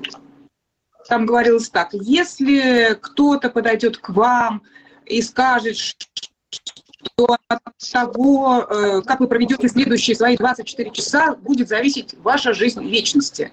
там 1.08 1.24
говорилось 1.24 1.70
так, 1.70 1.90
если 1.92 2.98
кто-то 3.00 3.48
подойдет 3.48 3.98
к 3.98 4.08
вам 4.08 4.62
и 5.06 5.22
скажет, 5.22 5.76
что 7.02 7.36
от 7.48 7.60
того, 7.92 8.66
э, 8.68 9.02
как 9.02 9.20
вы 9.20 9.28
проведете 9.28 9.68
следующие 9.68 10.16
свои 10.16 10.36
24 10.36 10.90
часа, 10.90 11.34
будет 11.34 11.68
зависеть 11.68 12.14
ваша 12.18 12.52
жизнь 12.52 12.82
вечности. 12.86 13.52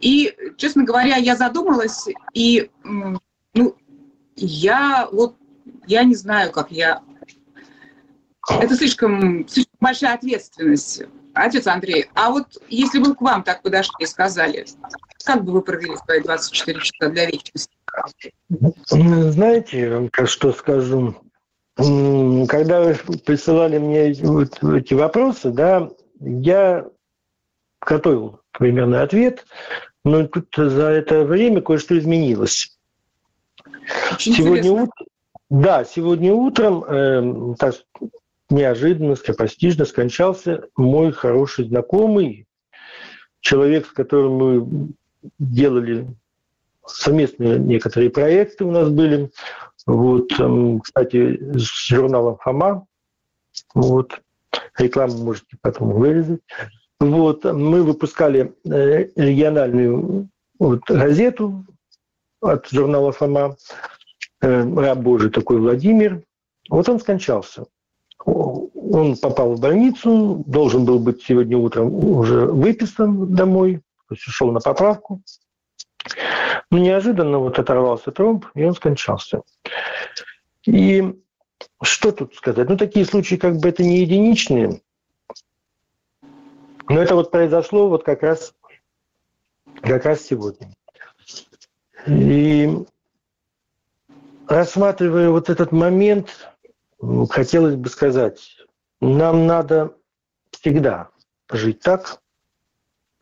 И, 0.00 0.34
честно 0.56 0.84
говоря, 0.84 1.16
я 1.16 1.36
задумалась, 1.36 2.06
и 2.34 2.70
ну, 2.84 3.76
я 4.36 5.08
вот, 5.10 5.36
я 5.86 6.04
не 6.04 6.14
знаю, 6.14 6.52
как 6.52 6.70
я... 6.70 7.02
Это 8.48 8.76
слишком, 8.76 9.48
слишком 9.48 9.76
большая 9.80 10.14
ответственность, 10.14 11.02
отец 11.34 11.66
Андрей. 11.66 12.06
А 12.14 12.30
вот 12.30 12.62
если 12.68 12.98
бы 12.98 13.14
к 13.14 13.20
вам 13.20 13.42
так 13.42 13.62
подошли 13.62 13.94
и 14.00 14.06
сказали, 14.06 14.66
как 15.24 15.44
бы 15.44 15.52
вы 15.52 15.62
провели 15.62 15.96
свои 15.96 16.20
24 16.20 16.80
часа 16.80 17.08
для 17.10 17.26
вечности? 17.26 17.74
Знаете, 18.88 20.08
как 20.12 20.28
что 20.28 20.52
скажу, 20.52 21.16
когда 21.76 22.80
вы 22.80 22.94
присылали 23.24 23.78
мне 23.78 24.14
вот 24.22 24.62
эти 24.64 24.94
вопросы, 24.94 25.50
да, 25.50 25.90
я 26.20 26.86
готовил 27.80 28.40
примерный 28.52 29.02
ответ, 29.02 29.44
но 30.04 30.26
тут 30.26 30.48
за 30.56 30.88
это 30.88 31.24
время 31.24 31.60
кое-что 31.60 31.98
изменилось. 31.98 32.78
Очень 34.14 34.32
сегодня 34.34 34.72
утром, 34.72 35.06
да, 35.50 35.84
сегодня 35.84 36.32
утром 36.32 36.84
э, 36.84 37.54
так 37.58 37.74
неожиданно, 38.48 39.14
скоропостижно 39.14 39.84
скончался 39.84 40.68
мой 40.76 41.12
хороший 41.12 41.66
знакомый, 41.66 42.46
человек, 43.40 43.86
с 43.86 43.90
которым 43.90 44.32
мы 44.32 44.88
делали 45.38 46.08
совместные 46.86 47.58
некоторые 47.58 48.10
проекты 48.10 48.64
у 48.64 48.70
нас 48.70 48.88
были. 48.88 49.30
Вот, 49.86 50.32
эм, 50.40 50.80
кстати, 50.80 51.38
с 51.56 51.88
журналом 51.88 52.38
«Фома». 52.38 52.86
Вот, 53.74 54.20
рекламу 54.76 55.18
можете 55.18 55.56
потом 55.60 55.92
вырезать. 55.92 56.40
Вот, 56.98 57.44
мы 57.44 57.82
выпускали 57.82 58.52
э, 58.64 59.08
региональную 59.14 60.28
вот, 60.58 60.80
газету 60.88 61.64
от 62.40 62.68
журнала 62.68 63.12
«Фома». 63.12 63.56
Э, 64.42 64.62
раб 64.62 64.98
Божий 64.98 65.30
такой 65.30 65.58
Владимир. 65.58 66.22
Вот 66.68 66.88
он 66.88 66.98
скончался. 67.00 67.66
Он 68.24 69.16
попал 69.16 69.54
в 69.54 69.60
больницу, 69.60 70.42
должен 70.46 70.84
был 70.84 70.98
быть 70.98 71.22
сегодня 71.22 71.56
утром 71.56 71.94
уже 71.94 72.46
выписан 72.46 73.34
домой, 73.34 73.82
то 74.08 74.14
есть 74.14 74.26
ушел 74.26 74.50
на 74.50 74.60
поправку. 74.60 75.22
Но 76.70 76.78
неожиданно 76.78 77.38
вот 77.38 77.58
оторвался 77.58 78.10
тромб, 78.10 78.46
и 78.54 78.64
он 78.64 78.74
скончался. 78.74 79.42
И 80.64 81.14
что 81.82 82.12
тут 82.12 82.34
сказать? 82.34 82.68
Ну, 82.68 82.76
такие 82.76 83.04
случаи 83.04 83.36
как 83.36 83.56
бы 83.56 83.68
это 83.68 83.82
не 83.82 84.00
единичные. 84.00 84.80
Но 86.88 87.00
это 87.00 87.14
вот 87.14 87.30
произошло 87.30 87.88
вот 87.88 88.04
как 88.04 88.22
раз, 88.22 88.54
как 89.82 90.04
раз 90.04 90.22
сегодня. 90.22 90.72
И 92.06 92.68
рассматривая 94.46 95.30
вот 95.30 95.50
этот 95.50 95.72
момент, 95.72 96.52
хотелось 97.30 97.74
бы 97.74 97.88
сказать, 97.88 98.56
нам 99.00 99.46
надо 99.46 99.96
всегда 100.50 101.10
жить 101.50 101.80
так, 101.80 102.20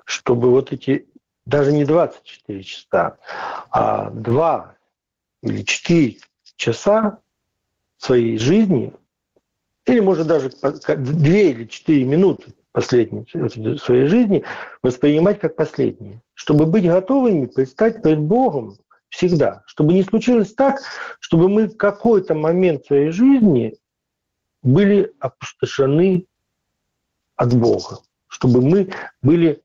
чтобы 0.04 0.50
вот 0.50 0.72
эти 0.72 1.08
даже 1.46 1.72
не 1.72 1.84
24 1.84 2.62
часа, 2.62 3.18
а 3.70 4.10
2 4.10 4.76
или 5.42 5.62
4 5.62 6.16
часа 6.56 7.18
своей 7.98 8.38
жизни, 8.38 8.92
или, 9.86 10.00
может, 10.00 10.26
даже 10.26 10.50
2 10.50 10.76
или 10.96 11.64
4 11.64 12.04
минуты 12.04 12.54
последней 12.72 13.26
своей 13.78 14.06
жизни 14.06 14.44
воспринимать 14.82 15.38
как 15.38 15.54
последние, 15.54 16.22
чтобы 16.34 16.66
быть 16.66 16.84
готовыми 16.84 17.46
предстать 17.46 18.02
перед 18.02 18.20
Богом 18.20 18.76
всегда, 19.10 19.62
чтобы 19.66 19.92
не 19.92 20.02
случилось 20.02 20.54
так, 20.54 20.80
чтобы 21.20 21.48
мы 21.48 21.68
в 21.68 21.76
какой-то 21.76 22.34
момент 22.34 22.86
своей 22.86 23.10
жизни 23.10 23.76
были 24.62 25.14
опустошены 25.20 26.26
от 27.36 27.54
Бога, 27.54 27.98
чтобы 28.28 28.60
мы 28.60 28.90
были 29.22 29.62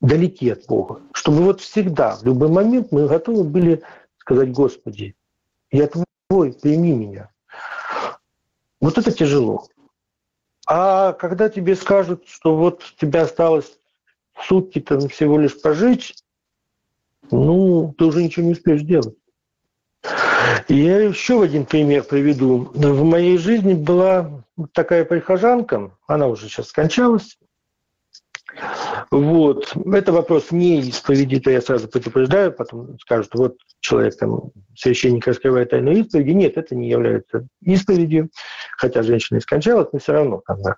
далеки 0.00 0.50
от 0.50 0.66
Бога. 0.66 1.00
Чтобы 1.12 1.42
вот 1.42 1.60
всегда, 1.60 2.16
в 2.16 2.24
любой 2.24 2.48
момент 2.48 2.92
мы 2.92 3.06
готовы 3.06 3.44
были 3.44 3.82
сказать, 4.18 4.52
Господи, 4.52 5.14
я 5.70 5.88
Твой, 6.28 6.52
прими 6.52 6.92
меня. 6.92 7.30
Вот 8.80 8.98
это 8.98 9.12
тяжело. 9.12 9.66
А 10.66 11.12
когда 11.12 11.48
тебе 11.48 11.76
скажут, 11.76 12.24
что 12.26 12.56
вот 12.56 12.82
у 12.82 13.00
тебя 13.00 13.22
осталось 13.22 13.78
сутки 14.46 14.80
там 14.80 15.08
всего 15.08 15.38
лишь 15.38 15.60
пожить, 15.60 16.16
ну, 17.30 17.94
ты 17.96 18.04
уже 18.04 18.22
ничего 18.22 18.46
не 18.46 18.52
успеешь 18.52 18.82
делать. 18.82 19.16
я 20.68 21.00
еще 21.00 21.42
один 21.42 21.66
пример 21.66 22.04
приведу. 22.04 22.70
В 22.74 23.04
моей 23.04 23.38
жизни 23.38 23.74
была 23.74 24.44
такая 24.72 25.04
прихожанка, 25.04 25.96
она 26.06 26.26
уже 26.26 26.48
сейчас 26.48 26.68
скончалась, 26.68 27.38
вот. 29.10 29.74
Это 29.92 30.12
вопрос 30.12 30.50
не 30.50 30.80
исповеди, 30.80 31.40
то 31.40 31.50
я 31.50 31.60
сразу 31.60 31.88
предупреждаю, 31.88 32.52
потом 32.52 32.98
скажут, 33.00 33.34
вот 33.34 33.56
человек, 33.80 34.16
там, 34.16 34.50
священник 34.76 35.26
раскрывает 35.26 35.70
тайну 35.70 35.92
исповеди. 35.92 36.30
Нет, 36.30 36.56
это 36.56 36.74
не 36.74 36.88
является 36.88 37.46
исповедью, 37.60 38.30
хотя 38.76 39.02
женщина 39.02 39.38
и 39.38 39.40
скончалась, 39.40 39.88
но 39.92 39.98
все 39.98 40.12
равно. 40.12 40.42
Бы. 40.48 40.76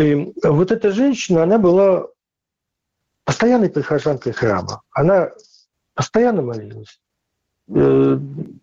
И 0.00 0.32
вот 0.42 0.72
эта 0.72 0.90
женщина, 0.90 1.42
она 1.42 1.58
была 1.58 2.06
постоянной 3.24 3.70
прихожанкой 3.70 4.32
храма. 4.32 4.82
Она 4.92 5.30
постоянно 5.94 6.42
молилась. 6.42 7.00
Э, 7.68 8.18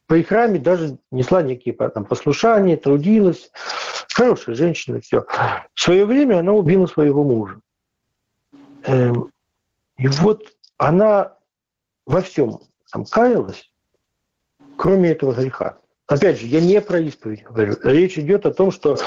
при 0.05 0.23
храме 0.23 0.59
даже 0.59 0.97
несла 1.09 1.41
некие 1.41 1.73
там, 1.73 2.05
послушания, 2.05 2.77
трудилась. 2.77 3.51
Хорошая 4.13 4.55
женщина, 4.55 5.01
все. 5.01 5.25
В 5.73 5.81
свое 5.81 6.05
время 6.05 6.39
она 6.39 6.53
убила 6.53 6.85
своего 6.85 7.23
мужа. 7.23 7.59
Эм, 8.83 9.31
и 9.97 10.07
вот 10.07 10.53
она 10.77 11.37
во 12.05 12.21
всем 12.21 12.59
там 12.91 13.05
каялась, 13.05 13.71
кроме 14.77 15.11
этого 15.11 15.33
греха. 15.33 15.77
Опять 16.07 16.39
же, 16.39 16.47
я 16.47 16.59
не 16.59 16.81
про 16.81 16.99
исповедь 16.99 17.43
говорю. 17.43 17.75
Речь 17.83 18.17
идет 18.17 18.45
о 18.45 18.53
том, 18.53 18.71
что 18.71 18.97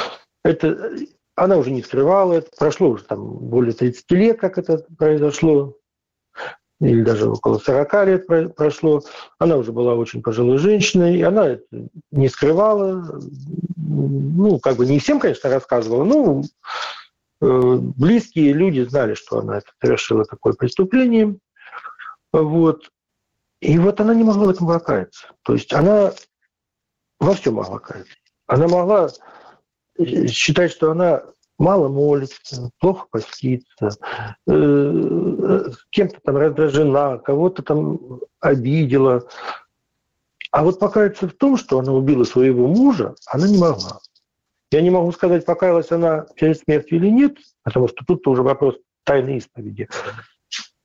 это 0.42 0.96
она 1.36 1.56
уже 1.56 1.70
не 1.70 1.82
скрывала 1.82 2.34
это. 2.34 2.50
Прошло 2.56 2.90
уже 2.90 3.04
там 3.04 3.20
более 3.20 3.72
30 3.72 4.10
лет, 4.12 4.38
как 4.38 4.58
это 4.58 4.84
произошло. 4.96 5.76
Или 6.80 7.02
даже 7.02 7.28
около 7.28 7.58
40 7.58 8.06
лет 8.06 8.54
прошло. 8.54 9.02
Она 9.38 9.56
уже 9.56 9.72
была 9.72 9.94
очень 9.94 10.22
пожилой 10.22 10.58
женщиной. 10.58 11.18
И 11.18 11.22
она 11.22 11.58
не 12.10 12.28
скрывала. 12.28 13.20
Ну, 13.76 14.58
как 14.60 14.76
бы 14.76 14.86
не 14.86 14.98
всем, 14.98 15.18
конечно, 15.18 15.50
рассказывала. 15.50 16.04
но 16.04 16.42
близкие 17.40 18.52
люди 18.52 18.80
знали, 18.82 19.14
что 19.14 19.40
она 19.40 19.60
совершила 19.80 20.24
такое 20.24 20.54
преступление. 20.54 21.36
Вот. 22.32 22.90
И 23.60 23.78
вот 23.78 24.00
она 24.00 24.14
не 24.14 24.24
могла 24.24 24.46
в 24.46 24.50
этом 24.50 24.66
покаяться. 24.66 25.28
То 25.42 25.54
есть 25.54 25.72
она 25.72 26.12
во 27.18 27.34
всем 27.34 27.54
могла 27.54 27.78
каяться. 27.78 28.14
Она 28.46 28.68
могла 28.68 29.08
э, 29.98 30.26
считать, 30.26 30.70
что 30.70 30.90
она 30.90 31.22
мало 31.58 31.88
молится, 31.88 32.70
плохо 32.78 33.06
постится, 33.10 33.96
э, 34.46 35.70
кем-то 35.90 36.20
там 36.22 36.36
раздражена, 36.36 37.18
кого-то 37.18 37.62
там 37.62 38.20
обидела. 38.40 39.26
А 40.50 40.62
вот 40.62 40.78
покаяться 40.78 41.28
в 41.28 41.32
том, 41.32 41.56
что 41.56 41.78
она 41.78 41.92
убила 41.92 42.24
своего 42.24 42.66
мужа, 42.68 43.14
она 43.26 43.48
не 43.48 43.58
могла. 43.58 44.00
Я 44.74 44.80
не 44.80 44.90
могу 44.90 45.12
сказать, 45.12 45.44
покаялась 45.44 45.92
она 45.92 46.26
перед 46.34 46.58
смертью 46.58 46.98
или 46.98 47.08
нет, 47.08 47.38
потому 47.62 47.86
что 47.86 48.04
тут 48.04 48.26
уже 48.26 48.42
вопрос 48.42 48.74
тайной 49.04 49.36
исповеди. 49.36 49.88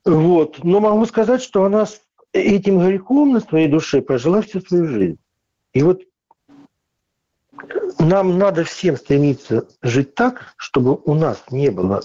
Вот. 0.05 0.63
Но 0.63 0.79
могу 0.79 1.07
сказать, 1.07 1.41
что 1.41 1.63
она 1.63 1.87
с 1.87 1.99
этим 2.31 2.77
грехом 2.77 3.33
на 3.33 3.39
своей 3.39 3.67
душе 3.67 4.03
прожила 4.03 4.43
всю 4.43 4.61
свою 4.61 4.85
жизнь. 4.85 5.17
И 5.73 5.81
вот 5.81 6.03
нам 7.97 8.37
надо 8.37 8.63
всем 8.63 8.95
стремиться 8.95 9.67
жить 9.81 10.13
так, 10.13 10.53
чтобы 10.57 11.01
у 11.05 11.15
нас 11.15 11.43
не 11.49 11.71
было 11.71 12.01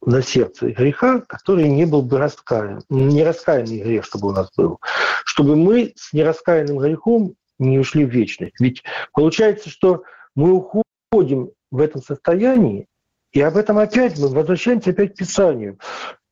на 0.00 0.22
сердце 0.22 0.70
греха, 0.70 1.20
который 1.28 1.68
не 1.68 1.84
был 1.84 2.00
бы 2.00 2.16
раскаян, 2.16 2.82
не 2.88 3.22
раскаянный 3.22 3.82
грех, 3.82 4.06
чтобы 4.06 4.28
у 4.28 4.32
нас 4.32 4.50
был, 4.56 4.80
чтобы 5.26 5.56
мы 5.56 5.92
с 5.94 6.14
нераскаянным 6.14 6.78
грехом 6.78 7.34
не 7.58 7.78
ушли 7.78 8.06
в 8.06 8.08
вечность. 8.08 8.54
Ведь 8.60 8.82
получается, 9.12 9.68
что 9.68 10.02
мы 10.34 10.52
уходим 10.52 10.85
в 11.12 11.80
этом 11.80 12.02
состоянии, 12.02 12.86
и 13.32 13.40
об 13.40 13.56
этом 13.56 13.78
опять 13.78 14.18
мы 14.18 14.28
возвращаемся 14.28 14.90
опять 14.90 15.14
к 15.14 15.18
Писанию. 15.18 15.78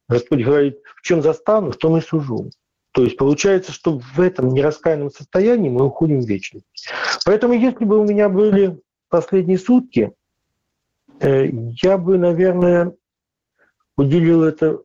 Господь 0.08 0.42
говорит, 0.42 0.80
в 0.96 1.02
чем 1.02 1.22
застану, 1.22 1.70
в 1.70 1.76
том 1.76 1.96
и 1.96 2.00
сужу. 2.00 2.50
То 2.92 3.02
есть 3.02 3.16
получается, 3.16 3.72
что 3.72 3.98
в 3.98 4.20
этом 4.20 4.48
нераскаянном 4.48 5.10
состоянии 5.10 5.68
мы 5.68 5.84
уходим 5.84 6.20
в 6.20 6.26
вечность. 6.26 6.88
Поэтому 7.24 7.54
если 7.54 7.84
бы 7.84 7.98
у 7.98 8.04
меня 8.04 8.28
были 8.28 8.80
последние 9.08 9.58
сутки, 9.58 10.12
э, 11.20 11.48
я 11.82 11.98
бы, 11.98 12.18
наверное, 12.18 12.94
уделил 13.96 14.44
это 14.44 14.80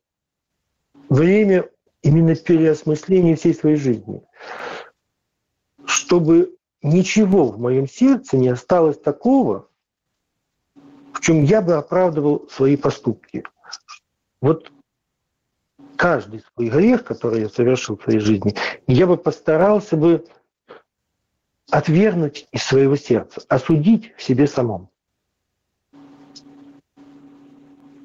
время 1.09 1.69
именно 2.01 2.35
переосмыслению 2.35 3.37
всей 3.37 3.53
своей 3.53 3.75
жизни, 3.75 4.21
чтобы 5.85 6.55
ничего 6.81 7.45
в 7.45 7.59
моем 7.59 7.87
сердце 7.87 8.37
не 8.37 8.49
осталось 8.49 8.99
такого, 8.99 9.68
в 11.19 11.21
чем 11.21 11.43
я 11.43 11.61
бы 11.61 11.73
оправдывал 11.73 12.47
свои 12.49 12.77
поступки. 12.77 13.43
Вот 14.41 14.71
каждый 15.97 16.41
свой 16.53 16.69
грех, 16.69 17.03
который 17.03 17.41
я 17.41 17.49
совершил 17.49 17.97
в 17.97 18.03
своей 18.03 18.19
жизни, 18.19 18.55
я 18.87 19.05
бы 19.05 19.17
постарался 19.17 19.97
бы 19.97 20.25
отвергнуть 21.69 22.47
из 22.53 22.63
своего 22.63 22.95
сердца, 22.95 23.41
осудить 23.49 24.13
в 24.15 24.23
себе 24.23 24.47
самом. 24.47 24.89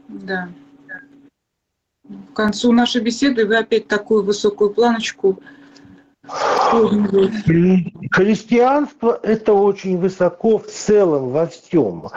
Да. 0.08 0.48
К 2.32 2.34
концу 2.34 2.72
нашей 2.72 3.00
беседы 3.00 3.46
вы 3.46 3.56
опять 3.56 3.86
такую 3.86 4.24
высокую 4.24 4.70
планочку 4.70 5.40
Христианство– 8.10 9.18
это 9.22 9.52
очень 9.52 9.98
высоко 9.98 10.58
в 10.58 10.66
целом 10.66 11.30
во 11.30 11.46
всем. 11.46 12.08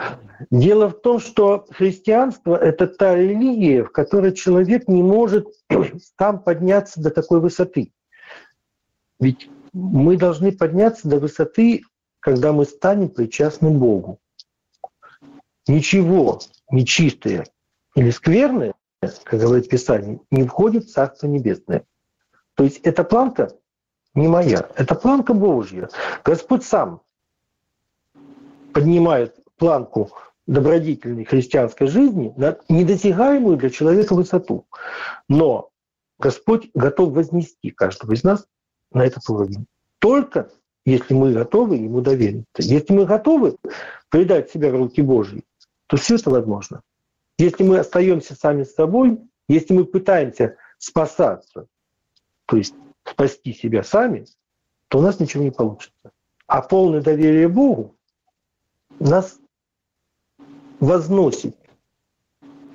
Дело 0.50 0.88
в 0.88 1.00
том, 1.00 1.20
что 1.20 1.66
христианство– 1.70 2.56
это 2.60 2.86
та 2.86 3.14
религия, 3.14 3.84
в 3.84 3.90
которой 3.90 4.32
человек 4.32 4.88
не 4.88 5.02
может 5.02 5.48
сам 6.18 6.42
подняться 6.42 7.00
до 7.00 7.10
такой 7.10 7.40
высоты. 7.40 7.92
Ведь 9.20 9.50
мы 9.72 10.16
должны 10.16 10.52
подняться 10.52 11.08
до 11.08 11.18
высоты, 11.18 11.82
когда 12.20 12.52
мы 12.52 12.64
станем 12.64 13.08
причастны 13.08 13.70
Богу. 13.70 14.18
Ничего 15.66 16.40
нечистое 16.70 17.46
или 17.94 18.10
скверное 18.10 18.74
как 19.24 19.40
говорит 19.40 19.68
Писание, 19.68 20.20
не 20.30 20.44
входит 20.44 20.84
в 20.84 20.92
Царство 20.92 21.26
Небесное. 21.26 21.84
То 22.54 22.64
есть 22.64 22.78
эта 22.78 23.04
планка 23.04 23.52
не 24.18 24.28
моя, 24.28 24.68
это 24.74 24.94
планка 24.94 25.32
Божья. 25.32 25.88
Господь 26.24 26.64
сам 26.64 27.02
поднимает 28.72 29.36
планку 29.56 30.10
добродетельной 30.46 31.24
христианской 31.24 31.86
жизни 31.86 32.32
на 32.36 32.58
недосягаемую 32.68 33.56
для 33.56 33.70
человека 33.70 34.14
высоту. 34.14 34.66
Но 35.28 35.70
Господь 36.18 36.70
готов 36.74 37.12
вознести 37.12 37.70
каждого 37.70 38.12
из 38.12 38.24
нас 38.24 38.46
на 38.92 39.04
этот 39.04 39.28
уровень. 39.28 39.66
Только 39.98 40.50
если 40.84 41.12
мы 41.12 41.32
готовы 41.32 41.76
Ему 41.76 42.00
довериться. 42.00 42.46
Если 42.56 42.94
мы 42.94 43.04
готовы 43.04 43.56
предать 44.08 44.50
себя 44.50 44.70
в 44.70 44.76
руки 44.76 45.02
Божьи, 45.02 45.44
то 45.86 45.96
все 45.96 46.16
это 46.16 46.30
возможно. 46.30 46.80
Если 47.36 47.62
мы 47.62 47.78
остаемся 47.78 48.34
сами 48.34 48.64
с 48.64 48.74
собой, 48.74 49.18
если 49.48 49.74
мы 49.74 49.84
пытаемся 49.84 50.56
спасаться, 50.78 51.66
то 52.46 52.56
есть 52.56 52.74
спасти 53.10 53.52
себя 53.52 53.82
сами, 53.82 54.26
то 54.88 54.98
у 54.98 55.02
нас 55.02 55.20
ничего 55.20 55.42
не 55.42 55.50
получится. 55.50 56.12
А 56.46 56.62
полное 56.62 57.00
доверие 57.00 57.48
Богу 57.48 57.94
нас 58.98 59.38
возносит 60.80 61.56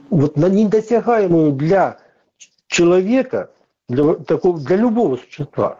вот 0.09 0.35
на 0.35 0.47
недосягаемую 0.47 1.53
для 1.53 1.99
человека, 2.67 3.51
для, 3.89 4.15
такого, 4.15 4.59
для 4.59 4.75
любого 4.75 5.17
существа, 5.17 5.79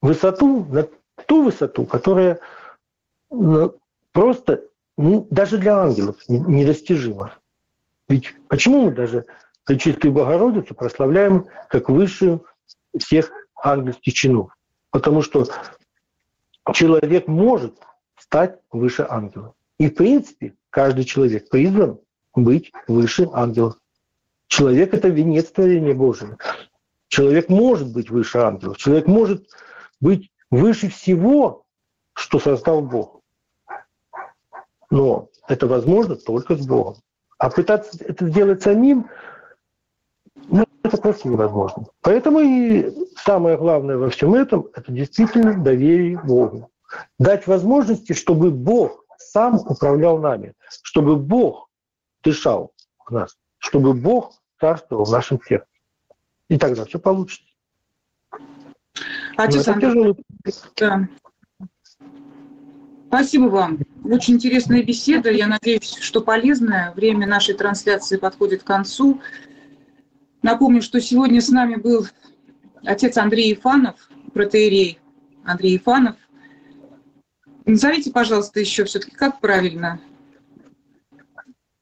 высоту, 0.00 0.64
на 0.66 0.86
ту 1.26 1.44
высоту, 1.44 1.84
которая 1.86 2.40
ну, 3.30 3.74
просто 4.12 4.64
ну, 4.96 5.26
даже 5.30 5.58
для 5.58 5.78
ангелов 5.78 6.16
недостижима. 6.28 7.34
Ведь 8.08 8.34
почему 8.48 8.82
мы 8.82 8.92
даже 8.92 9.26
Пречистую 9.64 10.12
Богородицу 10.12 10.74
прославляем 10.74 11.46
как 11.68 11.88
высшую 11.88 12.44
всех 12.98 13.32
ангельских 13.64 14.14
чинов? 14.14 14.56
Потому 14.90 15.22
что 15.22 15.46
человек 16.72 17.26
может 17.26 17.74
стать 18.18 18.58
выше 18.70 19.06
ангела. 19.08 19.54
И 19.78 19.88
в 19.88 19.94
принципе 19.94 20.54
каждый 20.70 21.04
человек 21.04 21.48
призван 21.48 21.98
быть 22.34 22.72
выше 22.86 23.28
ангелов. 23.32 23.76
Человек– 24.46 24.92
это 24.94 25.08
венец 25.08 25.46
творения 25.50 25.94
Божьего. 25.94 26.36
Человек 27.08 27.48
может 27.48 27.92
быть 27.92 28.10
выше 28.10 28.38
ангелов. 28.38 28.76
Человек 28.76 29.06
может 29.06 29.48
быть 30.00 30.30
выше 30.50 30.88
всего, 30.88 31.64
что 32.12 32.38
создал 32.38 32.82
Бог. 32.82 33.20
Но 34.90 35.28
это 35.48 35.66
возможно 35.66 36.16
только 36.16 36.56
с 36.56 36.66
Богом. 36.66 36.96
А 37.38 37.50
пытаться 37.50 38.02
это 38.04 38.28
сделать 38.28 38.62
самим, 38.62 39.08
это 40.84 40.98
просто 40.98 41.28
невозможно. 41.28 41.86
Поэтому 42.02 42.40
и 42.40 42.92
самое 43.16 43.56
главное 43.56 43.96
во 43.96 44.10
всем 44.10 44.34
этом– 44.34 44.68
это 44.74 44.92
действительно 44.92 45.60
доверие 45.60 46.20
Богу. 46.22 46.70
Дать 47.18 47.46
возможности, 47.46 48.12
чтобы 48.12 48.50
Бог 48.50 49.04
сам 49.18 49.56
управлял 49.56 50.18
нами, 50.18 50.54
чтобы 50.82 51.16
Бог 51.16 51.70
дышал 52.22 52.72
в 53.04 53.10
нас, 53.10 53.36
чтобы 53.58 53.94
Бог 53.94 54.34
царствовал 54.60 55.04
в 55.04 55.10
нашем 55.10 55.40
сердце. 55.42 55.66
И 56.48 56.58
тогда 56.58 56.84
все 56.84 56.98
получится. 56.98 57.44
Отец 59.36 59.66
Андрей, 59.66 60.14
да. 60.76 61.08
Спасибо 63.08 63.44
вам. 63.44 63.78
Очень 64.04 64.34
интересная 64.34 64.82
беседа. 64.82 65.30
Я 65.30 65.46
надеюсь, 65.46 65.96
что 66.00 66.20
полезная. 66.20 66.92
Время 66.92 67.26
нашей 67.26 67.54
трансляции 67.54 68.16
подходит 68.16 68.64
к 68.64 68.66
концу. 68.66 69.20
Напомню, 70.44 70.82
что 70.82 71.00
сегодня 71.00 71.40
с 71.40 71.48
нами 71.48 71.76
был 71.76 72.06
отец 72.84 73.16
Андрей 73.16 73.54
Ифанов, 73.54 74.10
протеерей 74.34 74.98
Андрей 75.42 75.78
Ифанов. 75.78 76.16
Назовите, 77.64 78.10
пожалуйста, 78.10 78.60
еще 78.60 78.84
все-таки, 78.84 79.16
как 79.16 79.40
правильно 79.40 80.02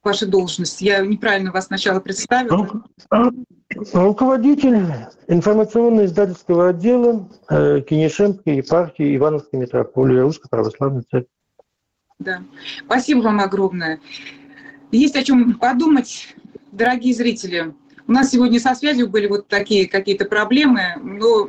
ваша 0.04 0.26
должность? 0.28 0.80
Я 0.80 1.04
неправильно 1.04 1.50
вас 1.50 1.66
сначала 1.66 1.98
представила. 1.98 2.84
Руководитель 3.92 4.78
информационно-издательского 5.26 6.68
отдела 6.68 7.28
э, 7.48 7.80
Кенешемской 7.80 8.58
епархии 8.58 9.16
Ивановской 9.16 9.58
митрополии 9.58 10.20
Русской 10.20 10.48
Православной 10.48 11.02
Церкви. 11.10 11.28
Да. 12.20 12.44
Спасибо 12.84 13.22
вам 13.22 13.40
огромное. 13.40 13.98
Есть 14.92 15.16
о 15.16 15.24
чем 15.24 15.58
подумать, 15.58 16.36
дорогие 16.70 17.12
зрители. 17.12 17.74
У 18.12 18.14
нас 18.14 18.30
сегодня 18.30 18.60
со 18.60 18.74
связью 18.74 19.08
были 19.08 19.26
вот 19.26 19.48
такие 19.48 19.88
какие-то 19.88 20.26
проблемы, 20.26 20.96
но 21.02 21.48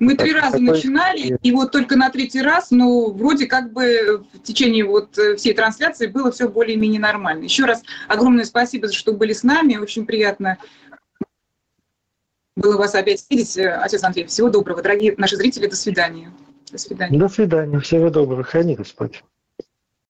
мы 0.00 0.16
три 0.16 0.32
раза 0.32 0.58
начинали, 0.58 1.38
и 1.40 1.52
вот 1.52 1.70
только 1.70 1.94
на 1.94 2.10
третий 2.10 2.42
раз, 2.42 2.72
ну, 2.72 3.12
вроде 3.12 3.46
как 3.46 3.72
бы 3.72 4.24
в 4.34 4.42
течение 4.42 4.84
вот 4.84 5.16
всей 5.36 5.54
трансляции 5.54 6.08
было 6.08 6.32
все 6.32 6.48
более-менее 6.48 6.98
нормально. 6.98 7.44
Еще 7.44 7.64
раз 7.64 7.84
огромное 8.08 8.44
спасибо, 8.44 8.90
что 8.92 9.12
были 9.12 9.32
с 9.32 9.44
нами, 9.44 9.76
очень 9.76 10.04
приятно 10.04 10.58
было 12.56 12.76
вас 12.76 12.96
опять 12.96 13.24
видеть. 13.30 13.56
Отец 13.56 14.02
Андрей, 14.02 14.26
всего 14.26 14.48
доброго. 14.48 14.82
Дорогие 14.82 15.14
наши 15.16 15.36
зрители, 15.36 15.68
до 15.68 15.76
свидания. 15.76 16.32
До 16.72 16.78
свидания. 16.78 17.16
До 17.16 17.28
свидания. 17.28 17.78
Всего 17.78 18.10
доброго. 18.10 18.42
Храни 18.42 18.74
Господь. 18.74 19.22